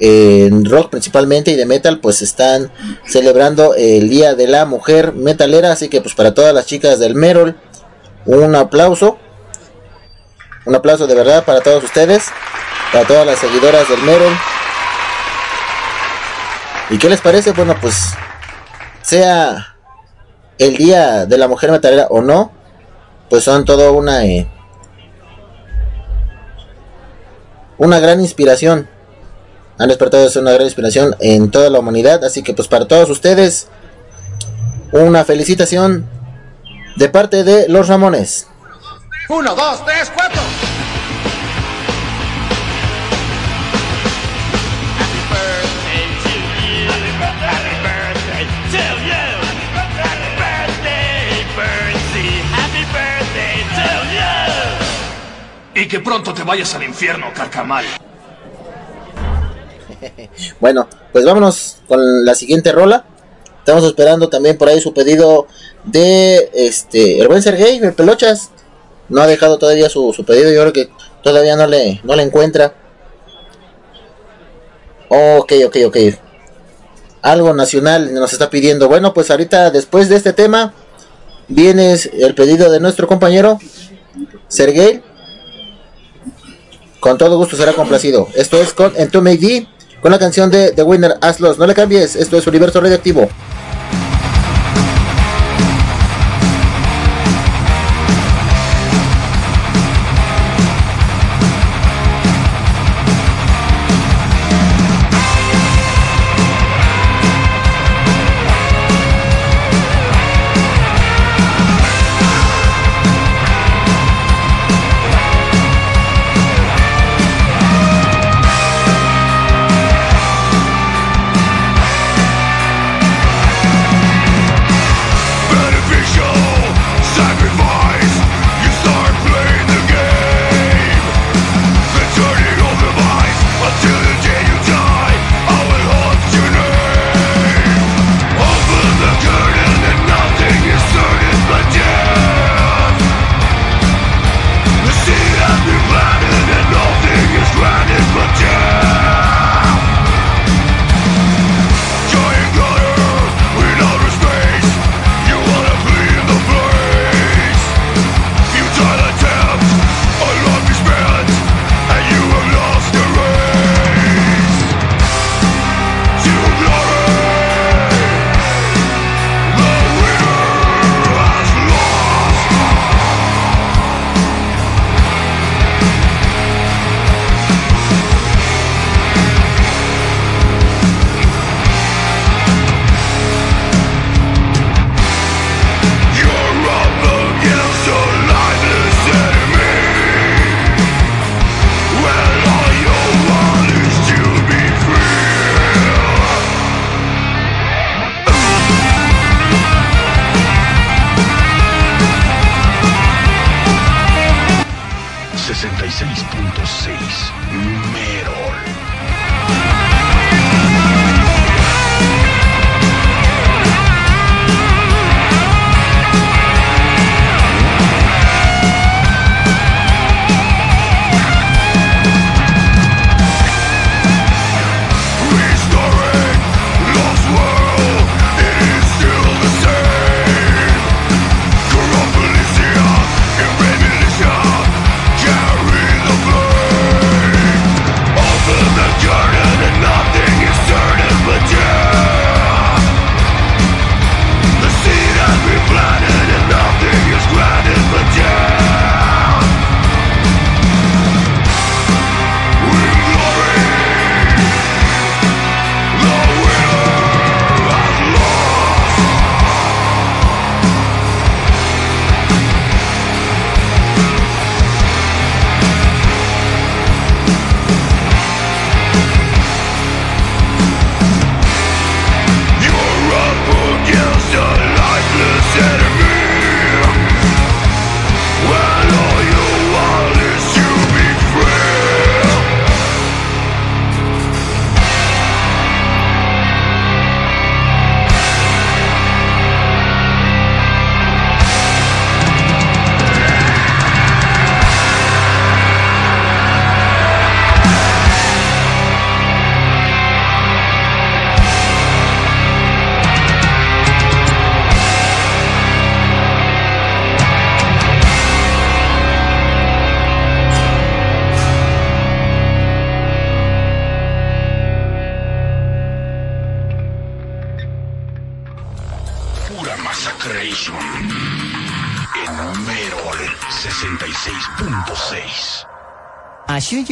[0.00, 2.72] en rock principalmente y de metal pues están
[3.06, 7.14] celebrando el día de la mujer metalera así que pues para todas las chicas del
[7.14, 7.56] Merol
[8.24, 9.18] un aplauso.
[10.64, 12.30] Un aplauso de verdad para todos ustedes
[12.92, 14.32] para todas las seguidoras del Merol.
[16.90, 18.14] Y qué les parece bueno pues
[19.02, 19.76] sea
[20.58, 22.52] el día de la mujer metalera o no
[23.28, 24.48] pues son todo una eh,
[27.78, 28.88] una gran inspiración
[29.80, 32.22] han despertado es una gran inspiración en toda la humanidad.
[32.22, 33.66] Así que pues para todos ustedes,
[34.92, 36.06] una felicitación
[36.96, 38.46] de parte de los Ramones.
[39.30, 40.42] Uno, dos, tres, cuatro.
[55.74, 57.86] Y que pronto te vayas al infierno, carcamal.
[60.60, 63.04] Bueno, pues vámonos con la siguiente rola.
[63.58, 65.46] Estamos esperando también por ahí su pedido
[65.84, 68.50] de este el buen Sergey, el pelochas.
[69.08, 70.90] No ha dejado todavía su, su pedido, yo creo que
[71.22, 72.74] todavía no le, no le encuentra.
[75.08, 75.96] Ok, ok, ok.
[77.22, 78.88] Algo nacional nos está pidiendo.
[78.88, 80.72] Bueno, pues ahorita después de este tema
[81.48, 83.58] viene el pedido de nuestro compañero
[84.48, 85.02] Sergey.
[87.00, 88.28] Con todo gusto será complacido.
[88.34, 89.66] Esto es con Entomb D
[90.00, 91.58] con la canción de The Winner Hazlos.
[91.58, 92.16] No le cambies.
[92.16, 93.28] Esto es Universo Radioactivo.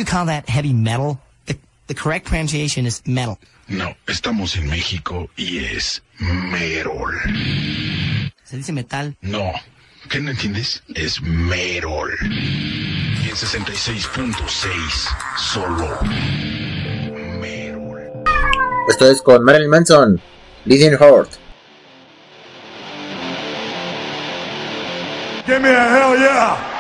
[0.09, 1.21] Call that heavy metal?
[1.47, 1.57] The,
[1.87, 3.39] the correct pronunciation is metal.
[3.69, 7.15] No, estamos en México y es Merol.
[8.45, 9.15] Se dice metal.
[9.21, 9.53] No,
[10.09, 10.83] ¿qué no entiendes?
[10.95, 12.15] Es Merol.
[12.23, 14.39] Y en 66.6
[15.37, 15.99] solo.
[18.89, 20.21] Esto es con Marilyn Manson,
[20.65, 21.29] Leading Heart.
[25.45, 26.78] Give me a hell yeah!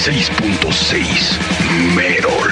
[0.00, 1.38] 96.6
[1.94, 2.50] Merol.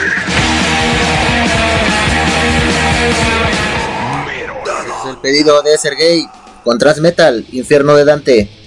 [4.26, 4.68] Merol.
[4.86, 6.28] Es el pedido de Sergey
[6.62, 8.57] con Transmetal, Infierno de Dante.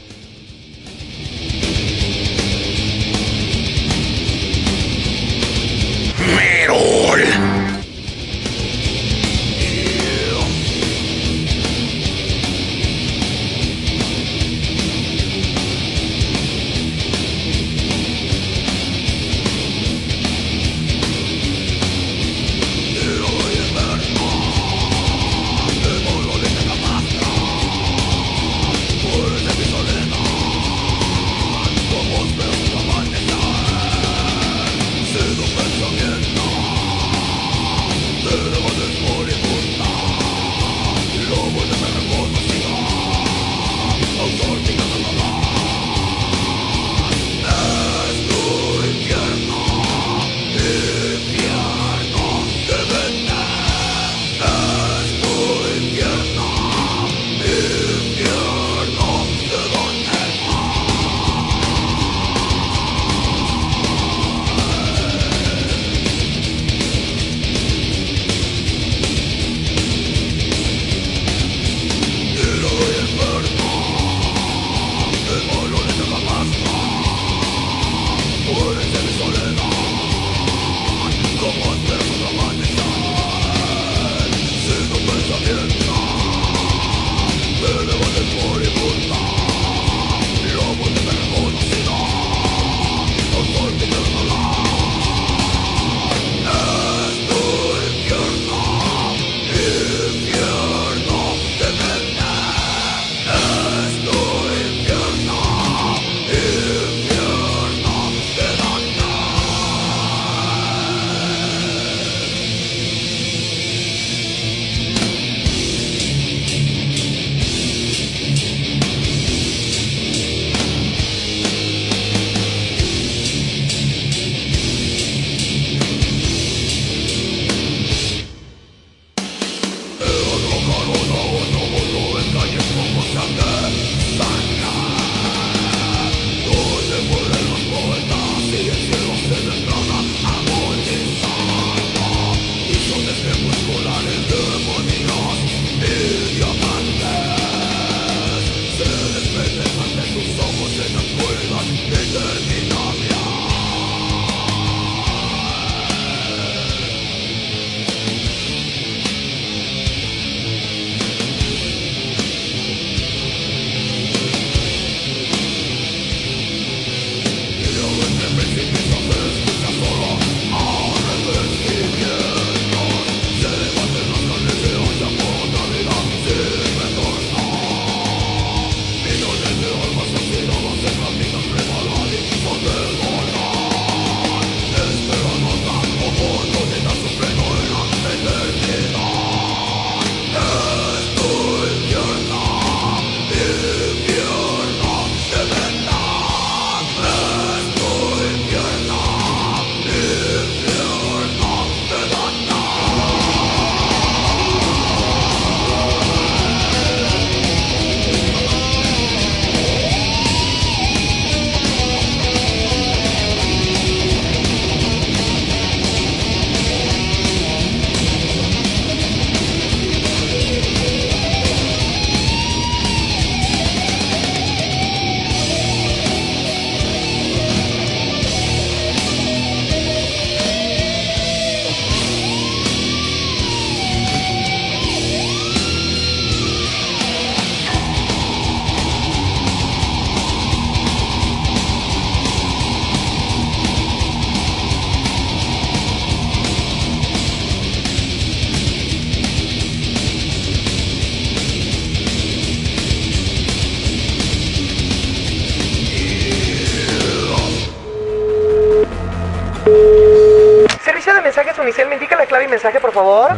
[262.51, 263.31] mensaje, por favor?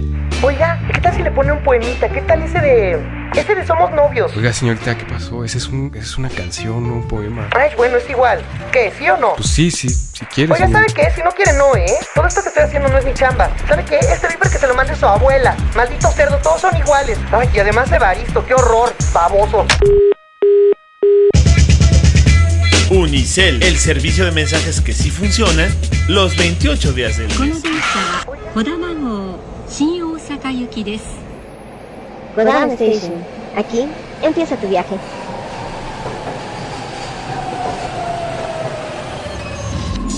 [0.42, 2.10] Oiga, ¿qué tal si le pone un poemita?
[2.10, 3.19] ¿Qué tal ese de.
[3.35, 4.35] Ese de Somos Novios?
[4.37, 5.43] Oiga, señorita, ¿qué pasó?
[5.43, 7.49] Ese es, un, es una canción, no un poema.
[7.55, 8.41] Ay, bueno, es igual.
[8.71, 8.93] ¿Qué?
[8.97, 9.35] ¿Sí o no?
[9.35, 10.51] Pues sí, sí, si quieres.
[10.53, 11.09] Oiga, ¿sabe señorita.
[11.09, 11.15] qué?
[11.15, 11.85] Si no quiere, no, ¿eh?
[12.13, 13.49] Todo esto que estoy haciendo no es mi chamba.
[13.67, 13.97] ¿Sabe qué?
[13.99, 15.55] Este viper que se lo mande su abuela.
[15.75, 17.17] Maldito cerdo, todos son iguales.
[17.31, 18.93] Ay, y además de Baristo, qué horror.
[19.13, 19.65] Baboso.
[22.91, 25.67] Unicel, el servicio de mensajes que sí funciona
[26.07, 27.61] los 28 días del この mes.
[27.63, 31.03] 電車は小玉号新大阪行きです
[32.34, 33.14] Kodama Station.
[33.56, 33.86] Aquí
[34.22, 34.96] empieza tu viaje.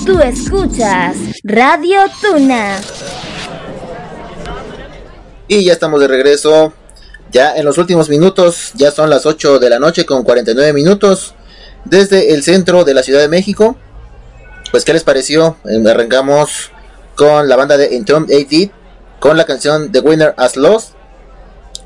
[0.04, 2.80] Tú escuchas Radio Tuna.
[5.46, 6.72] Y ya estamos de regreso.
[7.30, 11.34] Ya en los últimos minutos, ya son las 8 de la noche con 49 minutos.
[11.84, 13.76] Desde el centro de la Ciudad de México.
[14.70, 15.56] Pues, ¿qué les pareció?
[15.64, 16.70] Eh, arrancamos
[17.16, 18.70] con la banda de Entombed AD.
[19.20, 20.94] Con la canción The Winner As Lost.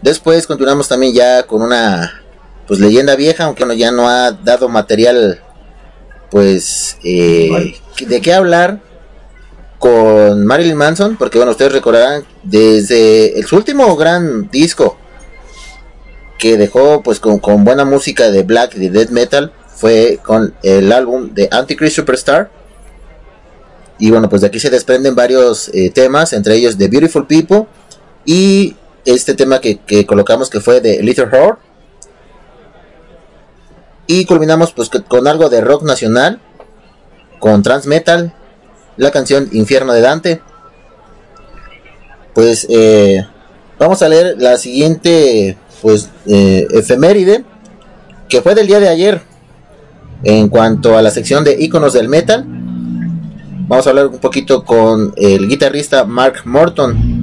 [0.02, 2.22] Después continuamos también ya con una
[2.66, 5.40] pues leyenda vieja, aunque ya no ha dado material
[6.30, 8.80] pues eh, de qué hablar
[9.78, 14.96] con Marilyn Manson, porque bueno, ustedes recordarán desde el, su último gran disco
[16.38, 20.54] que dejó pues con, con buena música de black y de death metal fue con
[20.62, 22.50] el álbum de Antichrist Superstar.
[23.98, 27.66] Y bueno, pues de aquí se desprenden varios eh, temas, entre ellos The Beautiful People
[28.24, 28.76] y
[29.06, 31.58] este tema que, colocamos que fue de Little Horror.
[34.06, 36.40] Y culminamos pues con algo de rock nacional,
[37.40, 38.34] con trans metal,
[38.96, 40.42] la canción Infierno de Dante.
[42.34, 43.26] Pues eh,
[43.78, 47.44] vamos a leer la siguiente pues eh, efeméride
[48.28, 49.22] que fue del día de ayer
[50.24, 52.44] en cuanto a la sección de iconos del metal.
[53.68, 57.15] Vamos a hablar un poquito con el guitarrista Mark Morton.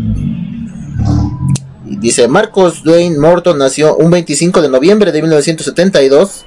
[1.85, 6.45] Dice Marcos Dwayne Morton nació un 25 de noviembre de 1972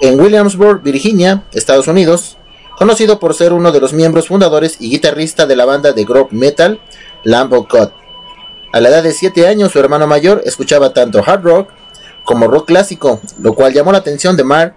[0.00, 2.38] en Williamsburg, Virginia, Estados Unidos,
[2.78, 6.32] conocido por ser uno de los miembros fundadores y guitarrista de la banda de rock
[6.32, 6.80] metal
[7.22, 7.90] Lamb of God.
[8.72, 11.68] A la edad de 7 años, su hermano mayor escuchaba tanto hard rock
[12.24, 14.74] como rock clásico, lo cual llamó la atención de Mark.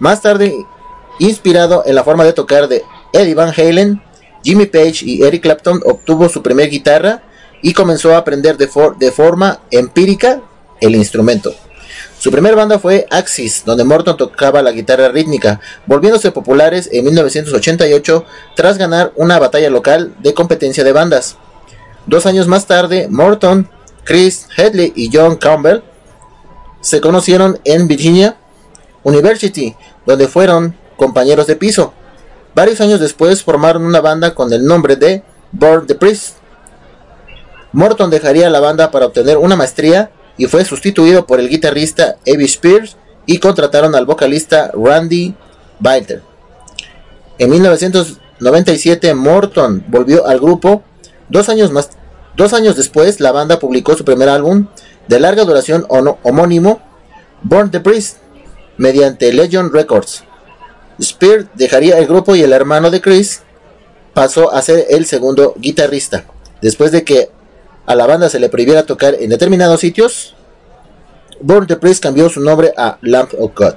[0.00, 0.54] Más tarde,
[1.18, 2.82] inspirado en la forma de tocar de
[3.14, 4.02] Eddie Van Halen,
[4.44, 7.22] Jimmy Page y Eric Clapton, obtuvo su primer guitarra
[7.64, 10.42] y comenzó a aprender de, for- de forma empírica
[10.82, 11.54] el instrumento.
[12.18, 18.24] Su primer banda fue Axis, donde Morton tocaba la guitarra rítmica, volviéndose populares en 1988
[18.54, 21.36] tras ganar una batalla local de competencia de bandas.
[22.06, 23.70] Dos años más tarde, Morton,
[24.04, 25.80] Chris Headley y John Campbell
[26.82, 28.36] se conocieron en Virginia
[29.04, 29.74] University,
[30.04, 31.94] donde fueron compañeros de piso.
[32.54, 35.22] Varios años después formaron una banda con el nombre de
[35.52, 36.36] Born the Priest.
[37.74, 42.46] Morton dejaría la banda para obtener una maestría y fue sustituido por el guitarrista Evie
[42.46, 42.96] Spears
[43.26, 45.34] y contrataron al vocalista Randy
[45.80, 46.22] Balter.
[47.38, 50.84] En 1997 Morton volvió al grupo.
[51.28, 51.90] Dos años, más,
[52.36, 54.68] dos años después la banda publicó su primer álbum
[55.08, 56.80] de larga duración homónimo
[57.42, 58.18] Born the Priest
[58.76, 60.22] mediante Legion Records.
[61.00, 63.42] Spears dejaría el grupo y el hermano de Chris
[64.12, 66.24] pasó a ser el segundo guitarrista.
[66.62, 67.30] Después de que
[67.86, 70.34] a la banda se le prohibiera tocar en determinados sitios,
[71.40, 73.74] Born the Priest cambió su nombre a Lamp of God.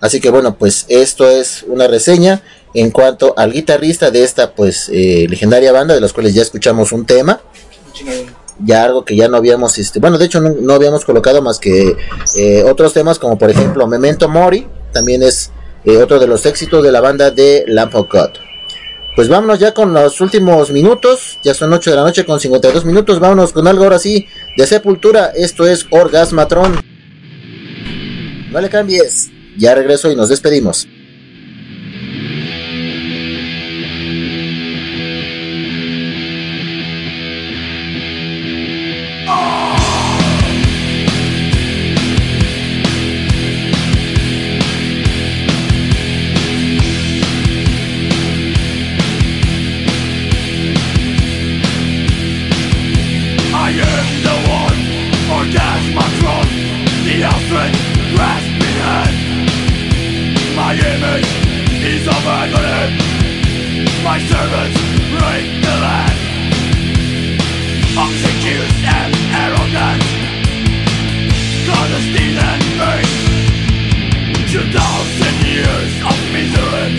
[0.00, 2.42] Así que bueno, pues esto es una reseña
[2.72, 6.92] en cuanto al guitarrista de esta pues eh, legendaria banda de los cuales ya escuchamos
[6.92, 7.40] un tema.
[8.62, 11.58] Ya algo que ya no habíamos, este, bueno, de hecho no, no habíamos colocado más
[11.58, 11.96] que
[12.36, 15.50] eh, otros temas como por ejemplo Memento Mori, también es
[15.84, 18.30] eh, otro de los éxitos de la banda de Lamp of God.
[19.16, 21.38] Pues vámonos ya con los últimos minutos.
[21.42, 23.18] Ya son 8 de la noche con 52 minutos.
[23.18, 24.26] Vámonos con algo ahora sí
[24.56, 25.32] de Sepultura.
[25.34, 26.80] Esto es Orgasmatron.
[28.50, 29.30] No le cambies.
[29.58, 30.86] Ya regreso y nos despedimos.
[64.02, 64.78] My servants
[65.14, 66.18] break the land.
[67.94, 69.14] Obsequious and
[69.44, 70.02] arrogant
[71.66, 73.16] Clandestine and base
[74.50, 76.90] Two thousand years of misery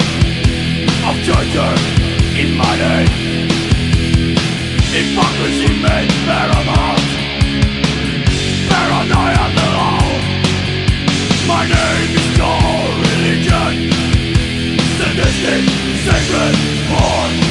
[1.08, 1.76] Of torture
[2.40, 3.10] in my name.
[4.94, 7.01] Hypocrisy made paramount
[15.60, 16.56] sacred,
[16.88, 17.51] born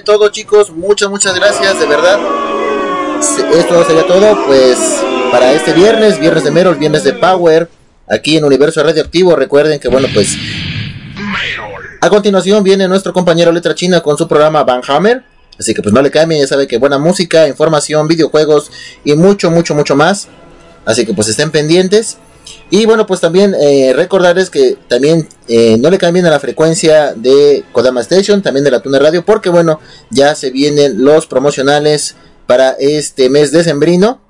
[0.00, 0.70] todo, chicos.
[0.70, 2.18] Muchas, muchas gracias, de verdad.
[3.52, 4.78] Esto sería todo, pues,
[5.30, 7.68] para este viernes, viernes de Merol, viernes de Power,
[8.08, 9.36] aquí en Universo Radioactivo.
[9.36, 10.36] Recuerden que, bueno, pues.
[12.00, 15.22] A continuación viene nuestro compañero Letra China con su programa Van Hammer.
[15.58, 18.70] Así que, pues, no le cambien, ya sabe que buena música, información, videojuegos
[19.04, 20.28] y mucho, mucho, mucho más.
[20.86, 22.16] Así que, pues, estén pendientes.
[22.70, 27.14] Y bueno, pues también eh, recordarles que también eh, no le cambien a la frecuencia
[27.14, 29.80] de Kodama Station, también de la Tuna Radio, porque bueno,
[30.10, 32.14] ya se vienen los promocionales
[32.46, 34.20] para este mes de sembrino.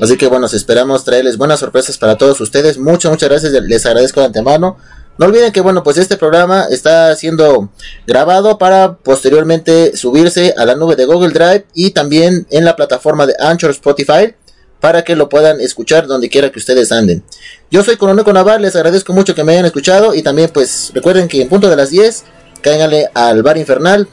[0.00, 2.78] Así que bueno, esperamos traerles buenas sorpresas para todos ustedes.
[2.78, 4.78] Muchas, muchas gracias, les agradezco de antemano.
[5.18, 7.70] No olviden que bueno, pues este programa está siendo
[8.06, 13.26] grabado para posteriormente subirse a la nube de Google Drive y también en la plataforma
[13.26, 14.34] de Anchor Spotify
[14.80, 17.22] para que lo puedan escuchar donde quiera que ustedes anden.
[17.70, 21.28] Yo soy Coronel Conaval, les agradezco mucho que me hayan escuchado y también pues recuerden
[21.28, 22.24] que en punto de las 10
[22.62, 24.08] cáiganle al bar infernal,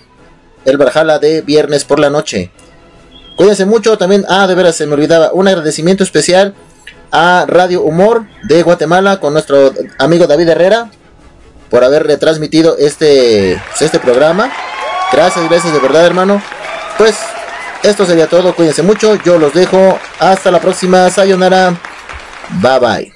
[0.65, 2.51] el Barjala de viernes por la noche.
[3.35, 6.53] Cuídense mucho, también, ah, de veras se me olvidaba, un agradecimiento especial
[7.11, 10.89] a Radio Humor de Guatemala con nuestro amigo David Herrera
[11.69, 14.51] por haber retransmitido este, pues, este programa.
[15.11, 16.41] Gracias, gracias de verdad, hermano.
[16.97, 17.15] Pues
[17.89, 21.75] esto sería todo, cuídense mucho, yo los dejo, hasta la próxima, sayonara,
[22.61, 23.14] bye bye.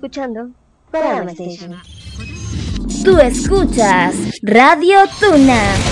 [0.00, 0.50] Escuchando
[1.28, 1.76] Station.
[3.04, 5.89] Tú escuchas Radio Tuna.